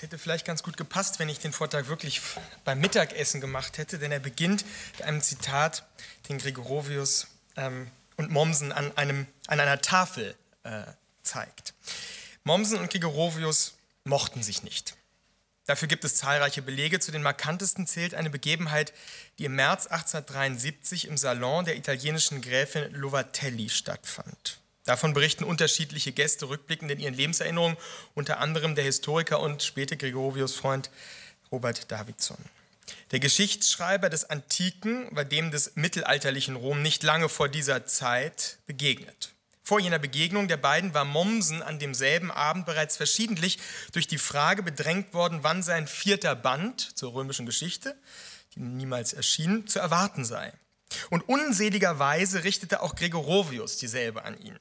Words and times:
Hätte 0.00 0.18
vielleicht 0.18 0.46
ganz 0.46 0.62
gut 0.62 0.76
gepasst, 0.76 1.18
wenn 1.18 1.28
ich 1.28 1.40
den 1.40 1.52
Vortrag 1.52 1.88
wirklich 1.88 2.20
beim 2.64 2.80
Mittagessen 2.80 3.40
gemacht 3.40 3.76
hätte, 3.78 3.98
denn 3.98 4.12
er 4.12 4.20
beginnt 4.20 4.64
mit 4.92 5.02
einem 5.02 5.20
Zitat, 5.20 5.84
den 6.28 6.38
Gregorovius 6.38 7.26
ähm, 7.56 7.90
und 8.16 8.30
Mommsen 8.30 8.72
an, 8.72 8.96
einem, 8.96 9.26
an 9.46 9.60
einer 9.60 9.80
Tafel 9.80 10.34
äh, 10.62 10.84
zeigt. 11.22 11.74
Mommsen 12.44 12.78
und 12.78 12.90
Gregorovius 12.90 13.74
mochten 14.04 14.42
sich 14.42 14.62
nicht. 14.62 14.96
Dafür 15.66 15.88
gibt 15.88 16.04
es 16.04 16.16
zahlreiche 16.16 16.62
Belege. 16.62 16.98
Zu 16.98 17.12
den 17.12 17.22
markantesten 17.22 17.86
zählt 17.86 18.14
eine 18.14 18.30
Begebenheit, 18.30 18.92
die 19.38 19.44
im 19.44 19.54
März 19.54 19.86
1873 19.86 21.06
im 21.06 21.16
Salon 21.16 21.64
der 21.64 21.76
italienischen 21.76 22.40
Gräfin 22.40 22.92
Lovatelli 22.92 23.68
stattfand. 23.68 24.59
Davon 24.84 25.12
berichten 25.12 25.44
unterschiedliche 25.44 26.12
Gäste 26.12 26.48
rückblickend 26.48 26.90
in 26.90 27.00
ihren 27.00 27.14
Lebenserinnerungen, 27.14 27.76
unter 28.14 28.38
anderem 28.38 28.74
der 28.74 28.84
Historiker 28.84 29.40
und 29.40 29.62
späte 29.62 29.96
Gregorovius 29.96 30.54
Freund 30.54 30.90
Robert 31.52 31.90
Davidson. 31.90 32.38
Der 33.10 33.20
Geschichtsschreiber 33.20 34.08
des 34.08 34.30
Antiken 34.30 35.14
war 35.14 35.24
dem 35.24 35.50
des 35.50 35.76
mittelalterlichen 35.76 36.56
Rom 36.56 36.82
nicht 36.82 37.02
lange 37.02 37.28
vor 37.28 37.48
dieser 37.48 37.86
Zeit 37.86 38.58
begegnet. 38.66 39.32
Vor 39.62 39.78
jener 39.78 39.98
Begegnung 39.98 40.48
der 40.48 40.56
beiden 40.56 40.94
war 40.94 41.04
Mommsen 41.04 41.62
an 41.62 41.78
demselben 41.78 42.30
Abend 42.30 42.66
bereits 42.66 42.96
verschiedentlich 42.96 43.58
durch 43.92 44.08
die 44.08 44.18
Frage 44.18 44.62
bedrängt 44.62 45.14
worden, 45.14 45.40
wann 45.42 45.62
sein 45.62 45.86
vierter 45.86 46.34
Band 46.34 46.98
zur 46.98 47.14
römischen 47.14 47.46
Geschichte, 47.46 47.96
die 48.54 48.60
niemals 48.60 49.12
erschien, 49.12 49.66
zu 49.68 49.78
erwarten 49.78 50.24
sei. 50.24 50.52
Und 51.10 51.28
unseligerweise 51.28 52.44
richtete 52.44 52.82
auch 52.82 52.94
Gregorovius 52.94 53.76
dieselbe 53.76 54.24
an 54.24 54.38
ihn. 54.40 54.58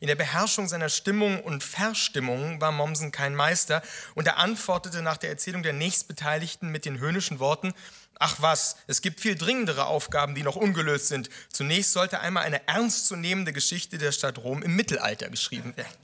In 0.00 0.06
der 0.06 0.14
Beherrschung 0.14 0.68
seiner 0.68 0.88
Stimmung 0.90 1.40
und 1.42 1.64
Verstimmung 1.64 2.60
war 2.60 2.70
Mommsen 2.70 3.10
kein 3.10 3.34
Meister 3.34 3.82
und 4.14 4.26
er 4.26 4.36
antwortete 4.36 5.02
nach 5.02 5.16
der 5.16 5.30
Erzählung 5.30 5.62
der 5.62 5.72
Nächstbeteiligten 5.72 6.70
mit 6.70 6.84
den 6.84 7.00
höhnischen 7.00 7.40
Worten, 7.40 7.74
ach 8.18 8.36
was, 8.38 8.76
es 8.86 9.02
gibt 9.02 9.20
viel 9.20 9.34
dringendere 9.34 9.86
Aufgaben, 9.86 10.36
die 10.36 10.44
noch 10.44 10.56
ungelöst 10.56 11.08
sind. 11.08 11.30
Zunächst 11.52 11.92
sollte 11.92 12.20
einmal 12.20 12.44
eine 12.44 12.66
ernstzunehmende 12.68 13.52
Geschichte 13.52 13.98
der 13.98 14.12
Stadt 14.12 14.38
Rom 14.38 14.62
im 14.62 14.76
Mittelalter 14.76 15.30
geschrieben 15.30 15.76
werden. 15.76 15.96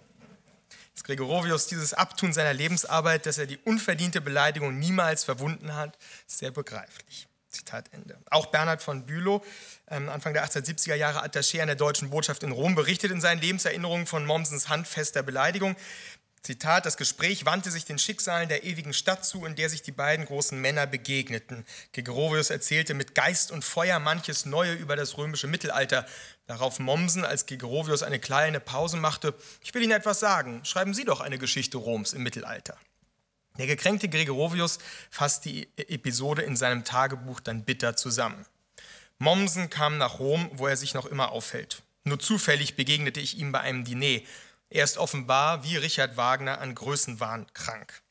Dass 0.95 1.05
Gregorovius 1.05 1.69
dieses 1.69 1.95
Abtun 1.95 2.33
seiner 2.33 2.55
Lebensarbeit, 2.55 3.27
dass 3.27 3.39
er 3.39 3.47
die 3.47 3.59
unverdiente 3.59 4.21
Beleidigung 4.21 4.79
niemals 4.79 5.23
verwunden 5.23 5.75
hat, 5.75 5.97
ist 6.27 6.39
sehr 6.39 6.51
begreiflich. 6.51 7.29
Zitat 7.55 7.87
Ende. 7.93 8.19
Auch 8.31 8.47
Bernhard 8.47 8.83
von 8.83 9.07
Bülow, 9.07 9.43
ähm, 9.89 10.09
Anfang 10.09 10.35
der 10.35 10.45
1870er 10.45 10.95
Jahre 10.95 11.25
Attaché 11.25 11.61
an 11.61 11.69
der 11.69 11.77
deutschen 11.77 12.11
Botschaft 12.11 12.43
in 12.43 12.53
Rom, 12.53 12.75
berichtet 12.75 13.11
in 13.11 13.21
seinen 13.21 13.41
Lebenserinnerungen 13.41 14.07
von 14.07 14.27
Mommsens 14.27 14.69
handfester 14.69 15.23
Beleidigung. 15.23 15.77
Zitat, 16.45 16.85
das 16.85 16.99
Gespräch 16.99 17.47
wandte 17.47 17.71
sich 17.71 17.87
den 17.87 17.99
Schicksalen 17.99 18.51
der 18.51 18.65
ewigen 18.65 18.93
Stadt 18.93 19.25
zu, 19.25 19.47
in 19.47 19.55
der 19.55 19.71
sich 19.71 19.81
die 19.81 19.93
beiden 19.93 20.27
großen 20.27 20.61
Männer 20.61 20.87
begegneten. 20.87 21.65
Gregorovius 21.95 22.51
erzählte 22.51 22.93
mit 22.93 23.15
Geist 23.15 23.51
und 23.51 23.65
Feuer 23.65 23.99
manches 23.99 24.45
Neue 24.45 24.75
über 24.75 24.95
das 24.95 25.17
römische 25.17 25.47
Mittelalter. 25.47 26.05
Darauf 26.47 26.79
Mommsen, 26.81 27.25
als 27.25 27.47
Gregorovius 27.47 28.03
eine 28.03 28.19
kleine 28.19 28.61
Pause 28.61 28.99
machte, 28.99 29.33
ich 29.63 29.73
will 29.73 29.83
Ihnen 29.83 29.93
etwas 29.93 30.21
sagen, 30.21 30.63
schreiben 30.67 30.93
Sie 30.93 31.05
doch 31.05 31.23
eine 31.23 31.39
Geschichte 31.39 31.79
Roms 31.79 32.13
im 32.13 32.23
Mittelalter. 32.23 32.77
Der 33.59 33.67
gekränkte 33.67 34.09
Gregorovius 34.09 34.79
fasst 35.11 35.45
die 35.45 35.69
Episode 35.77 36.43
in 36.43 36.57
seinem 36.57 36.85
Tagebuch 36.85 37.41
dann 37.41 37.65
bitter 37.65 37.97
zusammen. 37.97 38.47
Mommsen 39.19 39.71
kam 39.71 39.97
nach 39.97 40.19
Rom, 40.19 40.51
wo 40.55 40.67
er 40.67 40.77
sich 40.77 40.95
noch 40.95 41.07
immer 41.07 41.31
aufhält. 41.31 41.83
Nur 42.03 42.19
zufällig 42.19 42.75
begegnete 42.75 43.21
ich 43.21 43.39
ihm 43.39 43.53
bei 43.53 43.61
einem 43.61 43.85
Diner. 43.85 44.21
Er 44.71 44.85
ist 44.85 44.99
offenbar, 44.99 45.63
wie 45.63 45.77
Richard 45.77 46.17
Wagner, 46.17 46.61
an 46.61 46.75
Größenwahn 46.75 47.47
krank. 47.55 48.03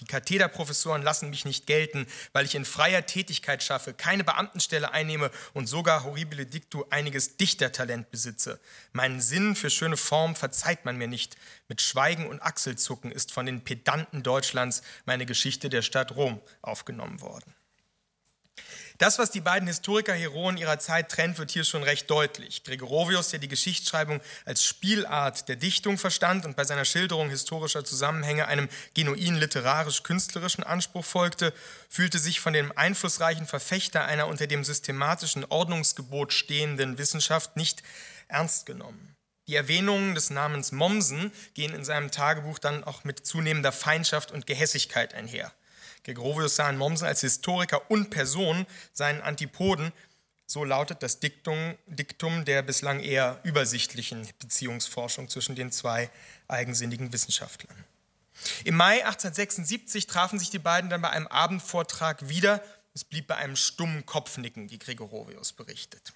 Die 0.00 0.06
Kathederprofessoren 0.06 1.02
lassen 1.02 1.30
mich 1.30 1.44
nicht 1.44 1.66
gelten, 1.66 2.06
weil 2.32 2.46
ich 2.46 2.54
in 2.54 2.64
freier 2.64 3.04
Tätigkeit 3.04 3.62
schaffe, 3.62 3.92
keine 3.92 4.24
Beamtenstelle 4.24 4.92
einnehme 4.92 5.30
und 5.52 5.66
sogar 5.66 6.04
horribile 6.04 6.46
dictu 6.46 6.84
einiges 6.90 7.36
Dichtertalent 7.36 8.10
besitze. 8.10 8.60
Meinen 8.92 9.20
Sinn 9.20 9.54
für 9.54 9.70
schöne 9.70 9.98
Form 9.98 10.34
verzeiht 10.34 10.84
man 10.84 10.96
mir 10.96 11.08
nicht. 11.08 11.36
Mit 11.68 11.82
Schweigen 11.82 12.26
und 12.26 12.42
Achselzucken 12.42 13.12
ist 13.12 13.30
von 13.32 13.46
den 13.46 13.62
Pedanten 13.62 14.22
Deutschlands 14.22 14.82
meine 15.04 15.26
Geschichte 15.26 15.68
der 15.68 15.82
Stadt 15.82 16.16
Rom 16.16 16.40
aufgenommen 16.62 17.20
worden. 17.20 17.54
Das, 19.00 19.18
was 19.18 19.30
die 19.30 19.40
beiden 19.40 19.66
Historiker-Heroen 19.66 20.58
ihrer 20.58 20.78
Zeit 20.78 21.08
trennt, 21.08 21.38
wird 21.38 21.50
hier 21.50 21.64
schon 21.64 21.82
recht 21.82 22.10
deutlich. 22.10 22.64
Gregorovius, 22.64 23.30
der 23.30 23.38
die 23.38 23.48
Geschichtsschreibung 23.48 24.20
als 24.44 24.62
Spielart 24.62 25.48
der 25.48 25.56
Dichtung 25.56 25.96
verstand 25.96 26.44
und 26.44 26.54
bei 26.54 26.64
seiner 26.64 26.84
Schilderung 26.84 27.30
historischer 27.30 27.82
Zusammenhänge 27.82 28.46
einem 28.46 28.68
genuin 28.92 29.36
literarisch-künstlerischen 29.36 30.64
Anspruch 30.64 31.06
folgte, 31.06 31.54
fühlte 31.88 32.18
sich 32.18 32.40
von 32.40 32.52
dem 32.52 32.76
einflussreichen 32.76 33.46
Verfechter 33.46 34.04
einer 34.04 34.26
unter 34.26 34.46
dem 34.46 34.64
systematischen 34.64 35.46
Ordnungsgebot 35.46 36.34
stehenden 36.34 36.98
Wissenschaft 36.98 37.56
nicht 37.56 37.82
ernst 38.28 38.66
genommen. 38.66 39.16
Die 39.48 39.56
Erwähnungen 39.56 40.14
des 40.14 40.28
Namens 40.28 40.72
Mommsen 40.72 41.32
gehen 41.54 41.74
in 41.74 41.86
seinem 41.86 42.10
Tagebuch 42.10 42.58
dann 42.58 42.84
auch 42.84 43.04
mit 43.04 43.24
zunehmender 43.24 43.72
Feindschaft 43.72 44.30
und 44.30 44.46
Gehässigkeit 44.46 45.14
einher. 45.14 45.54
Gregorovius 46.04 46.56
sah 46.56 46.70
in 46.70 46.78
Mommsen 46.78 47.06
als 47.06 47.20
Historiker 47.20 47.90
und 47.90 48.10
Person 48.10 48.66
seinen 48.92 49.20
Antipoden. 49.20 49.92
So 50.46 50.64
lautet 50.64 51.02
das 51.02 51.20
Diktum, 51.20 51.76
Diktum 51.86 52.44
der 52.44 52.62
bislang 52.62 53.00
eher 53.00 53.38
übersichtlichen 53.44 54.28
Beziehungsforschung 54.40 55.28
zwischen 55.28 55.54
den 55.54 55.70
zwei 55.70 56.10
eigensinnigen 56.48 57.12
Wissenschaftlern. 57.12 57.84
Im 58.64 58.74
Mai 58.74 59.04
1876 59.04 60.06
trafen 60.06 60.38
sich 60.38 60.50
die 60.50 60.58
beiden 60.58 60.90
dann 60.90 61.02
bei 61.02 61.10
einem 61.10 61.26
Abendvortrag 61.28 62.28
wieder. 62.28 62.62
Es 62.94 63.04
blieb 63.04 63.28
bei 63.28 63.36
einem 63.36 63.56
stummen 63.56 64.06
Kopfnicken, 64.06 64.70
wie 64.70 64.78
Gregorovius 64.78 65.52
berichtet. 65.52 66.12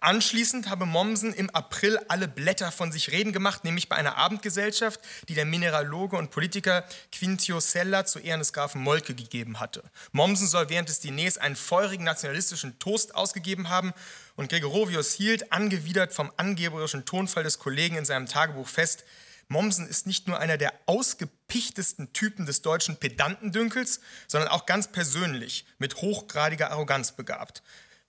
Anschließend 0.00 0.68
habe 0.68 0.86
Mommsen 0.86 1.32
im 1.32 1.50
April 1.50 1.98
alle 2.08 2.28
Blätter 2.28 2.72
von 2.72 2.90
sich 2.90 3.10
reden 3.12 3.32
gemacht, 3.32 3.64
nämlich 3.64 3.88
bei 3.88 3.96
einer 3.96 4.16
Abendgesellschaft, 4.16 5.00
die 5.28 5.34
der 5.34 5.44
Mineraloge 5.44 6.16
und 6.16 6.30
Politiker 6.30 6.84
Quintio 7.12 7.60
Sella 7.60 8.04
zu 8.04 8.18
Ehren 8.18 8.40
des 8.40 8.52
Grafen 8.52 8.82
Molke 8.82 9.14
gegeben 9.14 9.60
hatte. 9.60 9.82
Mommsen 10.10 10.48
soll 10.48 10.68
während 10.68 10.88
des 10.88 11.00
Diners 11.00 11.38
einen 11.38 11.56
feurigen 11.56 12.04
nationalistischen 12.04 12.78
Toast 12.78 13.14
ausgegeben 13.14 13.68
haben 13.68 13.92
und 14.34 14.50
Gregorovius 14.50 15.12
hielt, 15.12 15.52
angewidert 15.52 16.12
vom 16.12 16.32
angeberischen 16.36 17.04
Tonfall 17.04 17.44
des 17.44 17.58
Kollegen 17.58 17.96
in 17.96 18.04
seinem 18.04 18.26
Tagebuch 18.26 18.68
fest, 18.68 19.04
Mommsen 19.52 19.86
ist 19.86 20.06
nicht 20.06 20.26
nur 20.28 20.38
einer 20.38 20.56
der 20.56 20.72
ausgepichtesten 20.86 22.12
Typen 22.12 22.46
des 22.46 22.62
deutschen 22.62 22.96
Pedantendünkels, 22.96 24.00
sondern 24.26 24.50
auch 24.50 24.66
ganz 24.66 24.90
persönlich 24.90 25.66
mit 25.78 25.96
hochgradiger 25.96 26.70
Arroganz 26.70 27.12
begabt. 27.12 27.62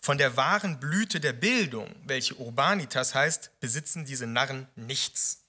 Von 0.03 0.17
der 0.17 0.35
wahren 0.35 0.81
Blüte 0.81 1.21
der 1.21 1.31
Bildung, 1.31 1.95
welche 2.03 2.35
Urbanitas 2.35 3.15
heißt, 3.15 3.51
besitzen 3.61 4.03
diese 4.03 4.27
Narren 4.27 4.67
nichts. 4.75 5.45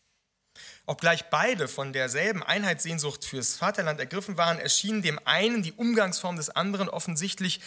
Obgleich 0.87 1.25
beide 1.25 1.67
von 1.67 1.93
derselben 1.93 2.41
Einheitssehnsucht 2.41 3.25
fürs 3.25 3.57
Vaterland 3.57 3.99
ergriffen 3.99 4.37
waren, 4.37 4.61
erschien 4.61 5.03
dem 5.03 5.19
einen 5.25 5.65
die 5.65 5.73
Umgangsform 5.73 6.37
des 6.37 6.51
anderen 6.51 6.89
offensichtlich 6.89 7.61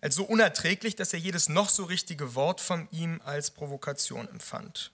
als 0.00 0.14
so 0.14 0.24
unerträglich, 0.24 0.96
dass 0.96 1.12
er 1.12 1.18
jedes 1.18 1.50
noch 1.50 1.68
so 1.68 1.84
richtige 1.84 2.34
Wort 2.34 2.62
von 2.62 2.88
ihm 2.90 3.20
als 3.22 3.50
Provokation 3.50 4.26
empfand. 4.26 4.92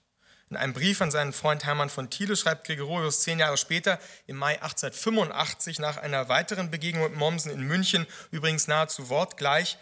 In 0.49 0.57
einem 0.57 0.73
Brief 0.73 0.99
an 0.99 1.11
seinen 1.11 1.31
Freund 1.31 1.63
Hermann 1.63 1.89
von 1.89 2.09
Thiele 2.09 2.35
schreibt 2.35 2.67
Gregorius 2.67 3.21
zehn 3.21 3.39
Jahre 3.39 3.55
später, 3.55 4.01
im 4.25 4.35
Mai 4.35 4.61
1885, 4.61 5.79
nach 5.79 5.95
einer 5.95 6.27
weiteren 6.27 6.71
Begegnung 6.71 7.05
mit 7.05 7.15
Mommsen 7.15 7.51
in 7.51 7.61
München, 7.61 8.05
übrigens 8.31 8.67
nahezu 8.67 9.07
wortgleich, 9.07 9.77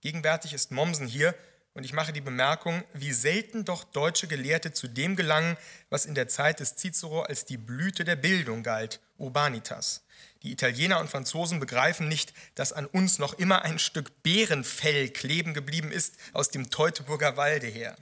Gegenwärtig 0.00 0.54
ist 0.54 0.70
Mommsen 0.70 1.06
hier 1.06 1.34
und 1.74 1.84
ich 1.84 1.92
mache 1.92 2.12
die 2.12 2.20
Bemerkung, 2.20 2.82
wie 2.94 3.12
selten 3.12 3.64
doch 3.64 3.84
deutsche 3.84 4.26
Gelehrte 4.26 4.72
zu 4.72 4.88
dem 4.88 5.14
gelangen, 5.14 5.56
was 5.88 6.06
in 6.06 6.14
der 6.14 6.28
Zeit 6.28 6.60
des 6.60 6.76
Cicero 6.76 7.22
als 7.22 7.44
die 7.44 7.58
Blüte 7.58 8.04
der 8.04 8.16
Bildung 8.16 8.62
galt, 8.62 9.00
Urbanitas. 9.18 10.02
Die 10.42 10.52
Italiener 10.52 11.00
und 11.00 11.10
Franzosen 11.10 11.60
begreifen 11.60 12.08
nicht, 12.08 12.32
dass 12.54 12.72
an 12.72 12.86
uns 12.86 13.18
noch 13.18 13.34
immer 13.34 13.62
ein 13.62 13.78
Stück 13.78 14.22
Bärenfell 14.22 15.10
kleben 15.10 15.52
geblieben 15.52 15.92
ist 15.92 16.16
aus 16.32 16.48
dem 16.48 16.70
Teutoburger 16.70 17.36
Walde 17.36 17.66
her. 17.66 17.96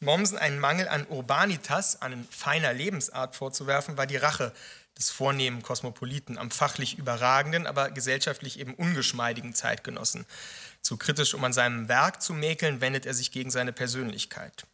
Mommsen 0.00 0.38
einen 0.38 0.58
Mangel 0.58 0.88
an 0.88 1.06
Urbanitas, 1.08 2.02
an 2.02 2.26
feiner 2.30 2.72
Lebensart 2.72 3.36
vorzuwerfen, 3.36 3.96
war 3.96 4.06
die 4.06 4.16
Rache 4.16 4.52
des 5.02 5.10
vornehmen 5.10 5.62
Kosmopoliten 5.62 6.38
am 6.38 6.50
fachlich 6.50 6.96
überragenden, 6.96 7.66
aber 7.66 7.90
gesellschaftlich 7.90 8.60
eben 8.60 8.74
ungeschmeidigen 8.74 9.54
Zeitgenossen. 9.54 10.26
Zu 10.80 10.96
kritisch, 10.96 11.34
um 11.34 11.42
an 11.44 11.52
seinem 11.52 11.88
Werk 11.88 12.22
zu 12.22 12.34
mäkeln, 12.34 12.80
wendet 12.80 13.04
er 13.06 13.14
sich 13.14 13.32
gegen 13.32 13.50
seine 13.50 13.72
Persönlichkeit. 13.72 14.64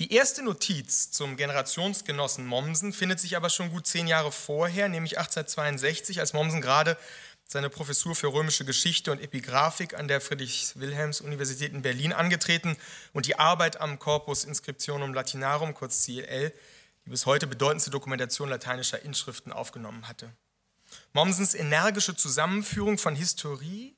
Die 0.00 0.12
erste 0.12 0.42
Notiz 0.42 1.12
zum 1.12 1.36
Generationsgenossen 1.36 2.44
Mommsen 2.44 2.92
findet 2.92 3.20
sich 3.20 3.36
aber 3.36 3.48
schon 3.48 3.70
gut 3.70 3.86
zehn 3.86 4.08
Jahre 4.08 4.32
vorher, 4.32 4.88
nämlich 4.88 5.18
1862, 5.18 6.18
als 6.18 6.32
Mommsen 6.32 6.60
gerade 6.60 6.98
seine 7.46 7.70
Professur 7.70 8.16
für 8.16 8.32
römische 8.32 8.64
Geschichte 8.64 9.12
und 9.12 9.20
Epigraphik 9.20 9.94
an 9.94 10.08
der 10.08 10.20
Friedrich-Wilhelms-Universität 10.20 11.72
in 11.72 11.82
Berlin 11.82 12.12
angetreten 12.12 12.76
und 13.12 13.26
die 13.26 13.38
Arbeit 13.38 13.80
am 13.80 13.98
Corpus 13.98 14.44
Inscriptionum 14.44 15.14
Latinarum, 15.14 15.74
kurz 15.74 16.04
CLL, 16.04 16.52
die 17.04 17.10
bis 17.10 17.26
heute 17.26 17.46
bedeutendste 17.46 17.90
Dokumentation 17.90 18.48
lateinischer 18.48 19.02
Inschriften 19.02 19.52
aufgenommen 19.52 20.08
hatte. 20.08 20.32
Mommsens 21.12 21.54
energische 21.54 22.14
Zusammenführung 22.14 22.98
von 22.98 23.14
Historie, 23.14 23.96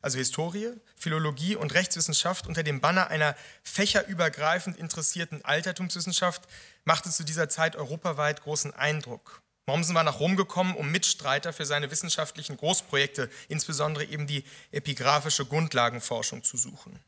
also 0.00 0.18
Historie, 0.18 0.72
Philologie 0.96 1.56
und 1.56 1.74
Rechtswissenschaft 1.74 2.46
unter 2.46 2.62
dem 2.62 2.80
Banner 2.80 3.08
einer 3.08 3.36
fächerübergreifend 3.62 4.76
interessierten 4.76 5.44
Altertumswissenschaft 5.44 6.42
machte 6.84 7.10
zu 7.10 7.24
dieser 7.24 7.48
Zeit 7.48 7.76
europaweit 7.76 8.42
großen 8.42 8.74
Eindruck. 8.74 9.42
Mommsen 9.66 9.94
war 9.94 10.02
nach 10.02 10.18
Rom 10.18 10.36
gekommen, 10.36 10.74
um 10.74 10.90
Mitstreiter 10.90 11.52
für 11.52 11.64
seine 11.64 11.90
wissenschaftlichen 11.90 12.56
Großprojekte, 12.56 13.30
insbesondere 13.48 14.04
eben 14.04 14.26
die 14.26 14.44
epigraphische 14.72 15.46
Grundlagenforschung, 15.46 16.42
zu 16.42 16.56
suchen. 16.56 16.98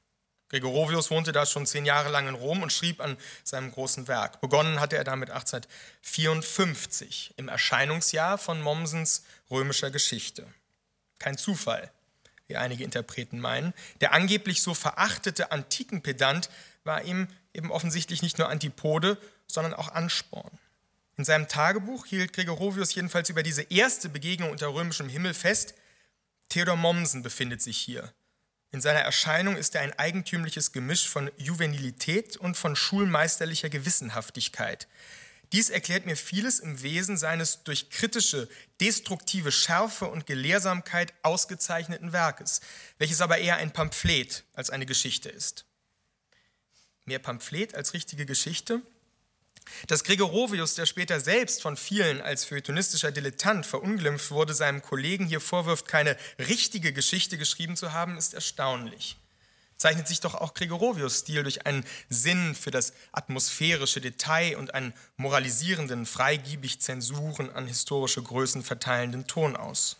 Gregorovius 0.49 1.11
wohnte 1.11 1.32
da 1.32 1.46
schon 1.46 1.67
zehn 1.67 1.85
Jahre 1.85 2.11
lang 2.11 2.29
in 2.29 2.35
Rom 2.35 2.62
und 2.62 2.73
schrieb 2.73 3.00
an 3.00 3.17
seinem 3.43 3.73
großen 3.73 4.08
Werk. 4.08 4.41
Begonnen 4.41 4.81
hatte 4.81 4.96
er 4.96 5.05
damit 5.05 5.31
1854, 5.31 7.35
im 7.37 7.49
Erscheinungsjahr 7.49 8.38
von 8.38 8.61
Mommsens 8.61 9.25
römischer 9.50 9.91
Geschichte. 9.91 10.46
Kein 11.19 11.38
Zufall, 11.38 11.91
wie 12.46 12.56
einige 12.56 12.85
Interpreten 12.85 13.41
meinen. 13.41 13.73
Der 14.00 14.12
angeblich 14.12 14.62
so 14.62 14.75
verachtete 14.75 15.50
Antikenpedant 15.50 16.50
war 16.85 17.02
ihm 17.02 17.29
eben 17.52 17.70
offensichtlich 17.70 18.23
nicht 18.23 18.38
nur 18.38 18.49
Antipode, 18.49 19.19
sondern 19.46 19.75
auch 19.75 19.88
Ansporn. 19.88 20.58
In 21.17 21.25
seinem 21.25 21.49
Tagebuch 21.49 22.06
hielt 22.06 22.32
Gregorovius 22.32 22.94
jedenfalls 22.94 23.31
über 23.31 23.43
diese 23.43 23.62
erste 23.62 24.08
Begegnung 24.08 24.50
unter 24.50 24.75
römischem 24.75 25.08
Himmel 25.08 25.32
fest. 25.32 25.75
Theodor 26.49 26.76
Mommsen 26.76 27.23
befindet 27.23 27.62
sich 27.62 27.79
hier. 27.79 28.12
In 28.75 28.81
seiner 28.81 29.03
Erscheinung 29.03 29.56
ist 29.56 29.76
er 29.76 29.82
ein 29.82 29.97
eigentümliches 30.00 30.73
Gemisch 30.73 31.09
von 31.09 31.31
Juvenilität 31.37 32.37
und 32.37 32.56
von 32.56 32.75
schulmeisterlicher 32.75 33.69
Gewissenhaftigkeit. 33.69 34.88
Dies 35.53 35.71
erklärt 35.71 36.06
mir 36.06 36.17
vieles 36.17 36.59
im 36.59 36.82
Wesen 36.82 37.17
seines 37.17 37.62
durch 37.62 37.88
kritische, 37.88 38.49
destruktive 38.81 39.53
Schärfe 39.53 40.06
und 40.06 40.26
Gelehrsamkeit 40.26 41.15
ausgezeichneten 41.23 42.12
Werkes, 42.12 42.62
welches 42.99 43.21
aber 43.21 43.38
eher 43.38 43.59
ein 43.59 43.73
Pamphlet 43.73 44.43
als 44.55 44.71
eine 44.71 44.87
Geschichte 44.87 45.29
ist. 45.29 45.67
Mehr 47.05 47.20
Pamphlet 47.20 47.77
als 47.77 47.94
richtige 47.94 48.27
Geschichte? 48.27 48.82
Dass 49.87 50.05
Gregorovius, 50.05 50.75
der 50.75 50.87
später 50.87 51.21
selbst 51.21 51.63
von 51.63 51.77
vielen 51.77 52.21
als 52.21 52.45
feuilletonistischer 52.45 53.13
Dilettant 53.13 53.67
verunglimpft 53.67 54.31
wurde, 54.31 54.55
seinem 54.55 54.83
Kollegen 54.83 55.27
hier 55.27 55.41
vorwirft, 55.41 55.89
keine 55.89 56.17
richtige 56.39 56.93
Geschichte 56.93 57.39
geschrieben 57.39 57.77
zu 57.77 57.93
haben, 57.93 58.17
ist 58.17 58.35
erstaunlich. 58.35 59.17
Zeichnet 59.77 60.07
sich 60.07 60.21
doch 60.21 60.35
auch 60.35 60.55
Gregorovius 60.55 61.19
Stil 61.19 61.43
durch 61.43 61.67
einen 61.67 61.85
Sinn 62.09 62.55
für 62.55 62.71
das 62.71 62.93
atmosphärische 63.13 64.01
Detail 64.01 64.57
und 64.57 64.73
einen 64.73 64.95
moralisierenden, 65.17 66.07
freigiebig 66.07 66.81
Zensuren 66.81 67.51
an 67.51 67.67
historische 67.67 68.23
Größen 68.23 68.63
verteilenden 68.63 69.27
Ton 69.27 69.57
aus. 69.57 69.97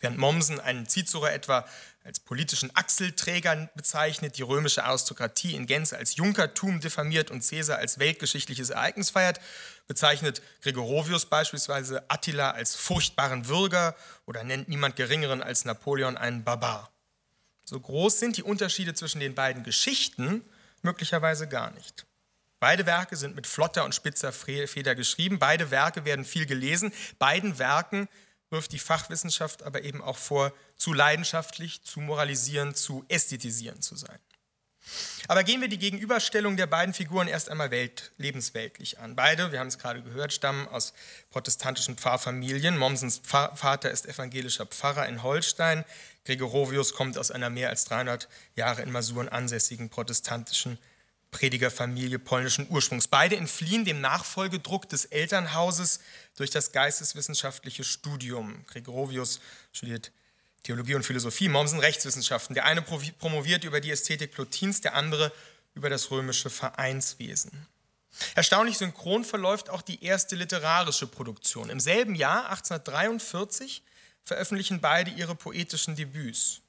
Während 0.00 0.18
Mommsen 0.18 0.60
einen 0.60 0.88
Cicero 0.88 1.26
etwa 1.26 1.68
als 2.06 2.20
politischen 2.20 2.70
Achselträger 2.74 3.68
bezeichnet, 3.74 4.38
die 4.38 4.42
römische 4.42 4.84
Aristokratie 4.84 5.54
in 5.54 5.66
Gänze 5.66 5.96
als 5.96 6.16
Junkertum 6.16 6.80
diffamiert 6.80 7.32
und 7.32 7.46
Caesar 7.46 7.78
als 7.78 7.98
weltgeschichtliches 7.98 8.70
Ereignis 8.70 9.10
feiert, 9.10 9.40
bezeichnet 9.88 10.40
Gregorovius 10.62 11.26
beispielsweise 11.26 12.08
Attila 12.08 12.52
als 12.52 12.76
furchtbaren 12.76 13.48
Würger 13.48 13.96
oder 14.24 14.44
nennt 14.44 14.68
niemand 14.68 14.94
Geringeren 14.94 15.42
als 15.42 15.64
Napoleon 15.64 16.16
einen 16.16 16.44
Barbar. 16.44 16.92
So 17.64 17.80
groß 17.80 18.20
sind 18.20 18.36
die 18.36 18.44
Unterschiede 18.44 18.94
zwischen 18.94 19.18
den 19.18 19.34
beiden 19.34 19.64
Geschichten 19.64 20.42
möglicherweise 20.82 21.48
gar 21.48 21.72
nicht. 21.72 22.06
Beide 22.60 22.86
Werke 22.86 23.16
sind 23.16 23.34
mit 23.34 23.46
flotter 23.46 23.84
und 23.84 23.94
spitzer 23.94 24.32
Feder 24.32 24.94
geschrieben, 24.94 25.38
beide 25.38 25.70
Werke 25.70 26.04
werden 26.04 26.24
viel 26.24 26.46
gelesen, 26.46 26.92
beiden 27.18 27.58
Werken 27.58 28.08
wirft 28.50 28.72
die 28.72 28.78
Fachwissenschaft 28.78 29.62
aber 29.62 29.82
eben 29.82 30.02
auch 30.02 30.16
vor, 30.16 30.52
zu 30.76 30.92
leidenschaftlich, 30.92 31.82
zu 31.82 32.00
moralisieren, 32.00 32.74
zu 32.74 33.04
ästhetisieren 33.08 33.82
zu 33.82 33.96
sein. 33.96 34.18
Aber 35.28 35.42
gehen 35.42 35.60
wir 35.60 35.68
die 35.68 35.78
Gegenüberstellung 35.78 36.56
der 36.56 36.68
beiden 36.68 36.94
Figuren 36.94 37.26
erst 37.26 37.48
einmal 37.48 37.72
welt, 37.72 38.12
lebensweltlich 38.18 39.00
an. 39.00 39.16
Beide, 39.16 39.50
wir 39.50 39.58
haben 39.58 39.66
es 39.66 39.78
gerade 39.78 40.02
gehört, 40.02 40.32
stammen 40.32 40.68
aus 40.68 40.92
protestantischen 41.30 41.96
Pfarrfamilien. 41.96 42.78
Mommsens 42.78 43.20
Vater 43.24 43.90
ist 43.90 44.06
evangelischer 44.06 44.66
Pfarrer 44.66 45.08
in 45.08 45.24
Holstein. 45.24 45.84
Gregorovius 46.24 46.94
kommt 46.94 47.18
aus 47.18 47.32
einer 47.32 47.50
mehr 47.50 47.70
als 47.70 47.84
300 47.86 48.28
Jahre 48.54 48.82
in 48.82 48.92
Masuren 48.92 49.28
ansässigen 49.28 49.90
protestantischen 49.90 50.78
Predigerfamilie 51.36 52.18
polnischen 52.18 52.66
Ursprungs. 52.70 53.08
Beide 53.08 53.36
entfliehen 53.36 53.84
dem 53.84 54.00
Nachfolgedruck 54.00 54.88
des 54.88 55.04
Elternhauses 55.04 56.00
durch 56.34 56.48
das 56.48 56.72
geisteswissenschaftliche 56.72 57.84
Studium. 57.84 58.64
Gregorovius 58.68 59.40
studiert 59.70 60.12
Theologie 60.62 60.94
und 60.94 61.04
Philosophie, 61.04 61.50
Mommsen 61.50 61.78
Rechtswissenschaften. 61.78 62.54
Der 62.54 62.64
eine 62.64 62.80
promoviert 62.80 63.64
über 63.64 63.82
die 63.82 63.90
Ästhetik 63.90 64.32
Plotins, 64.32 64.80
der 64.80 64.94
andere 64.94 65.30
über 65.74 65.90
das 65.90 66.10
römische 66.10 66.48
Vereinswesen. 66.48 67.66
Erstaunlich 68.34 68.78
synchron 68.78 69.22
verläuft 69.22 69.68
auch 69.68 69.82
die 69.82 70.02
erste 70.02 70.36
literarische 70.36 71.06
Produktion. 71.06 71.68
Im 71.68 71.80
selben 71.80 72.14
Jahr, 72.14 72.48
1843, 72.48 73.82
veröffentlichen 74.24 74.80
beide 74.80 75.10
ihre 75.10 75.34
poetischen 75.34 75.96
Debüts. 75.96 76.62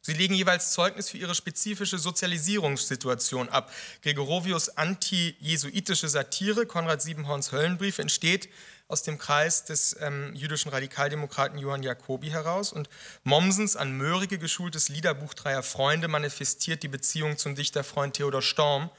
Sie 0.00 0.14
legen 0.14 0.34
jeweils 0.34 0.72
Zeugnis 0.72 1.10
für 1.10 1.18
ihre 1.18 1.34
spezifische 1.34 1.98
Sozialisierungssituation 1.98 3.48
ab. 3.48 3.72
Gregorovius 4.02 4.70
anti-jesuitische 4.70 6.08
Satire, 6.08 6.66
Konrad 6.66 7.02
Siebenhorns 7.02 7.52
Höllenbrief, 7.52 7.98
entsteht 7.98 8.48
aus 8.88 9.02
dem 9.02 9.18
Kreis 9.18 9.64
des 9.64 9.96
ähm, 10.00 10.34
jüdischen 10.34 10.70
Radikaldemokraten 10.70 11.58
Johann 11.58 11.82
Jacobi 11.82 12.30
heraus 12.30 12.72
und 12.72 12.88
Mommsens 13.22 13.76
an 13.76 13.96
Mörige 13.96 14.38
geschultes 14.38 14.88
Liederbuch 14.88 15.34
Dreier 15.34 15.62
Freunde 15.62 16.08
manifestiert 16.08 16.82
die 16.82 16.88
Beziehung 16.88 17.36
zum 17.36 17.54
Dichterfreund 17.54 18.14
Theodor 18.14 18.40
Storm 18.40 18.90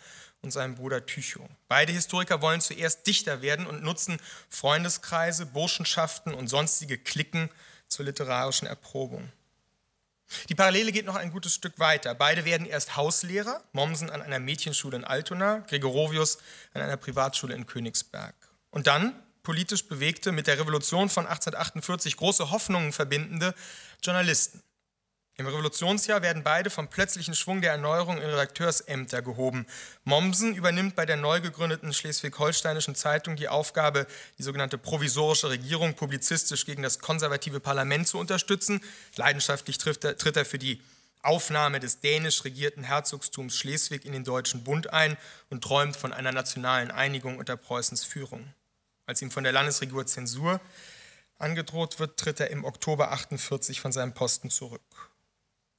und 0.42 0.52
seinem 0.52 0.76
Bruder 0.76 1.06
Tycho. 1.06 1.50
Beide 1.68 1.92
Historiker 1.92 2.42
wollen 2.42 2.62
zuerst 2.62 3.06
Dichter 3.08 3.42
werden 3.42 3.66
und 3.66 3.84
nutzen 3.84 4.20
Freundeskreise, 4.48 5.48
Burschenschaften 5.48 6.34
und 6.34 6.48
sonstige 6.48 6.98
Klicken 6.98 7.50
zur 7.88 8.06
literarischen 8.06 8.68
Erprobung. 8.68 9.32
Die 10.50 10.56
Parallele 10.56 10.92
geht 10.92 11.06
noch 11.06 11.16
ein 11.16 11.32
gutes 11.32 11.54
Stück 11.54 11.80
weiter. 11.80 12.14
Beide 12.16 12.46
werden 12.46 12.68
erst 12.68 12.96
Hauslehrer, 12.96 13.64
Mommsen 13.72 14.10
an 14.10 14.22
einer 14.22 14.40
Mädchenschule 14.40 14.98
in 14.98 15.04
Altona, 15.04 15.60
Gregorovius 15.68 16.38
an 16.74 16.82
einer 16.82 16.98
Privatschule 16.98 17.56
in 17.56 17.66
Königsberg. 17.66 18.36
Und 18.70 18.88
dann 18.88 19.16
politisch 19.44 19.88
bewegte, 19.88 20.32
mit 20.32 20.48
der 20.48 20.60
Revolution 20.60 21.10
von 21.10 21.26
1848 21.26 22.18
große 22.18 22.52
Hoffnungen 22.52 22.92
verbindende 22.94 23.56
Journalisten. 24.04 24.62
Im 25.40 25.48
Revolutionsjahr 25.48 26.22
werden 26.22 26.44
beide 26.44 26.70
vom 26.70 26.90
plötzlichen 26.90 27.34
Schwung 27.34 27.62
der 27.62 27.72
Erneuerung 27.72 28.18
in 28.18 28.26
Redakteursämter 28.26 29.22
gehoben. 29.22 29.66
Mommsen 30.04 30.54
übernimmt 30.54 30.98
bei 30.98 31.06
der 31.06 31.16
neu 31.16 31.40
gegründeten 31.40 31.94
Schleswig-Holsteinischen 31.94 32.94
Zeitung 32.94 33.38
die 33.38 33.48
Aufgabe, 33.48 34.06
die 34.38 34.44
sogenannte 34.44 34.78
provisorische 34.78 35.48
Regierung 35.48 35.94
publizistisch 35.94 36.66
gegen 36.66 36.84
das 36.84 37.00
konservative 37.00 37.62
Parlament 37.62 38.10
zu 38.10 38.18
unterstützen. 38.18 38.82
Leidenschaftlich 39.16 39.78
tritt 39.78 40.04
er, 40.04 40.18
tritt 40.18 40.36
er 40.36 40.44
für 40.44 40.60
die 40.60 40.82
Aufnahme 41.22 41.80
des 41.80 42.02
dänisch 42.02 42.44
regierten 42.44 42.84
Herzogtums 42.84 43.56
Schleswig 43.56 44.04
in 44.04 44.12
den 44.12 44.26
Deutschen 44.26 44.66
Bund 44.66 44.92
ein 44.92 45.16
und 45.50 45.64
träumt 45.64 45.96
von 45.96 46.12
einer 46.12 46.34
nationalen 46.34 46.92
Einigung 46.92 47.38
unter 47.38 47.56
Preußens 47.56 48.04
Führung. 48.04 48.54
Als 49.06 49.22
ihm 49.22 49.32
von 49.32 49.46
der 49.46 49.54
Landesregierung 49.54 50.06
Zensur 50.06 50.60
angedroht 51.38 51.98
wird, 51.98 52.20
tritt 52.20 52.42
er 52.42 52.50
im 52.50 52.66
Oktober 52.66 53.14
48 53.14 53.80
von 53.80 53.94
seinem 53.94 54.14
Posten 54.14 54.50
zurück. 54.50 55.09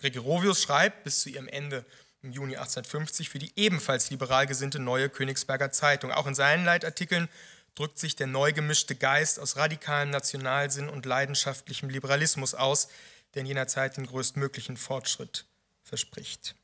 Gregorovius 0.00 0.62
schreibt 0.62 1.04
bis 1.04 1.20
zu 1.20 1.28
ihrem 1.28 1.48
Ende 1.48 1.84
im 2.22 2.32
Juni 2.32 2.56
1850 2.56 3.28
für 3.28 3.38
die 3.38 3.52
ebenfalls 3.56 4.10
liberal 4.10 4.46
gesinnte 4.46 4.78
Neue 4.78 5.08
Königsberger 5.08 5.70
Zeitung. 5.70 6.10
Auch 6.10 6.26
in 6.26 6.34
seinen 6.34 6.64
Leitartikeln 6.64 7.28
drückt 7.74 7.98
sich 7.98 8.16
der 8.16 8.26
neu 8.26 8.52
gemischte 8.52 8.94
Geist 8.94 9.38
aus 9.38 9.56
radikalem 9.56 10.10
Nationalsinn 10.10 10.88
und 10.88 11.06
leidenschaftlichem 11.06 11.88
Liberalismus 11.88 12.54
aus, 12.54 12.88
der 13.34 13.40
in 13.40 13.46
jener 13.46 13.68
Zeit 13.68 13.96
den 13.96 14.06
größtmöglichen 14.06 14.76
Fortschritt 14.76 15.46
verspricht. 15.82 16.54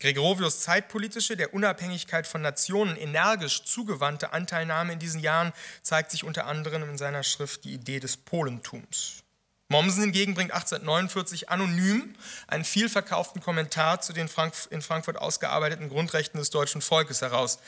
Gregorovius 0.00 0.60
zeitpolitische, 0.60 1.36
der 1.36 1.54
Unabhängigkeit 1.54 2.26
von 2.26 2.42
Nationen 2.42 2.96
energisch 2.96 3.64
zugewandte 3.64 4.32
Anteilnahme 4.32 4.92
in 4.92 4.98
diesen 4.98 5.20
Jahren 5.20 5.52
zeigt 5.82 6.10
sich 6.10 6.24
unter 6.24 6.46
anderem 6.46 6.90
in 6.90 6.98
seiner 6.98 7.22
Schrift 7.22 7.64
Die 7.64 7.74
Idee 7.74 8.00
des 8.00 8.16
Polentums. 8.16 9.22
Mommsen 9.72 10.02
hingegen 10.02 10.34
bringt 10.34 10.52
1849 10.52 11.48
anonym 11.48 12.14
einen 12.46 12.62
vielverkauften 12.62 13.40
Kommentar 13.40 14.02
zu 14.02 14.12
den 14.12 14.28
in 14.70 14.82
Frankfurt 14.82 15.16
ausgearbeiteten 15.16 15.88
Grundrechten 15.88 16.38
des 16.38 16.50
deutschen 16.50 16.82
Volkes 16.82 17.22
heraus, 17.22 17.58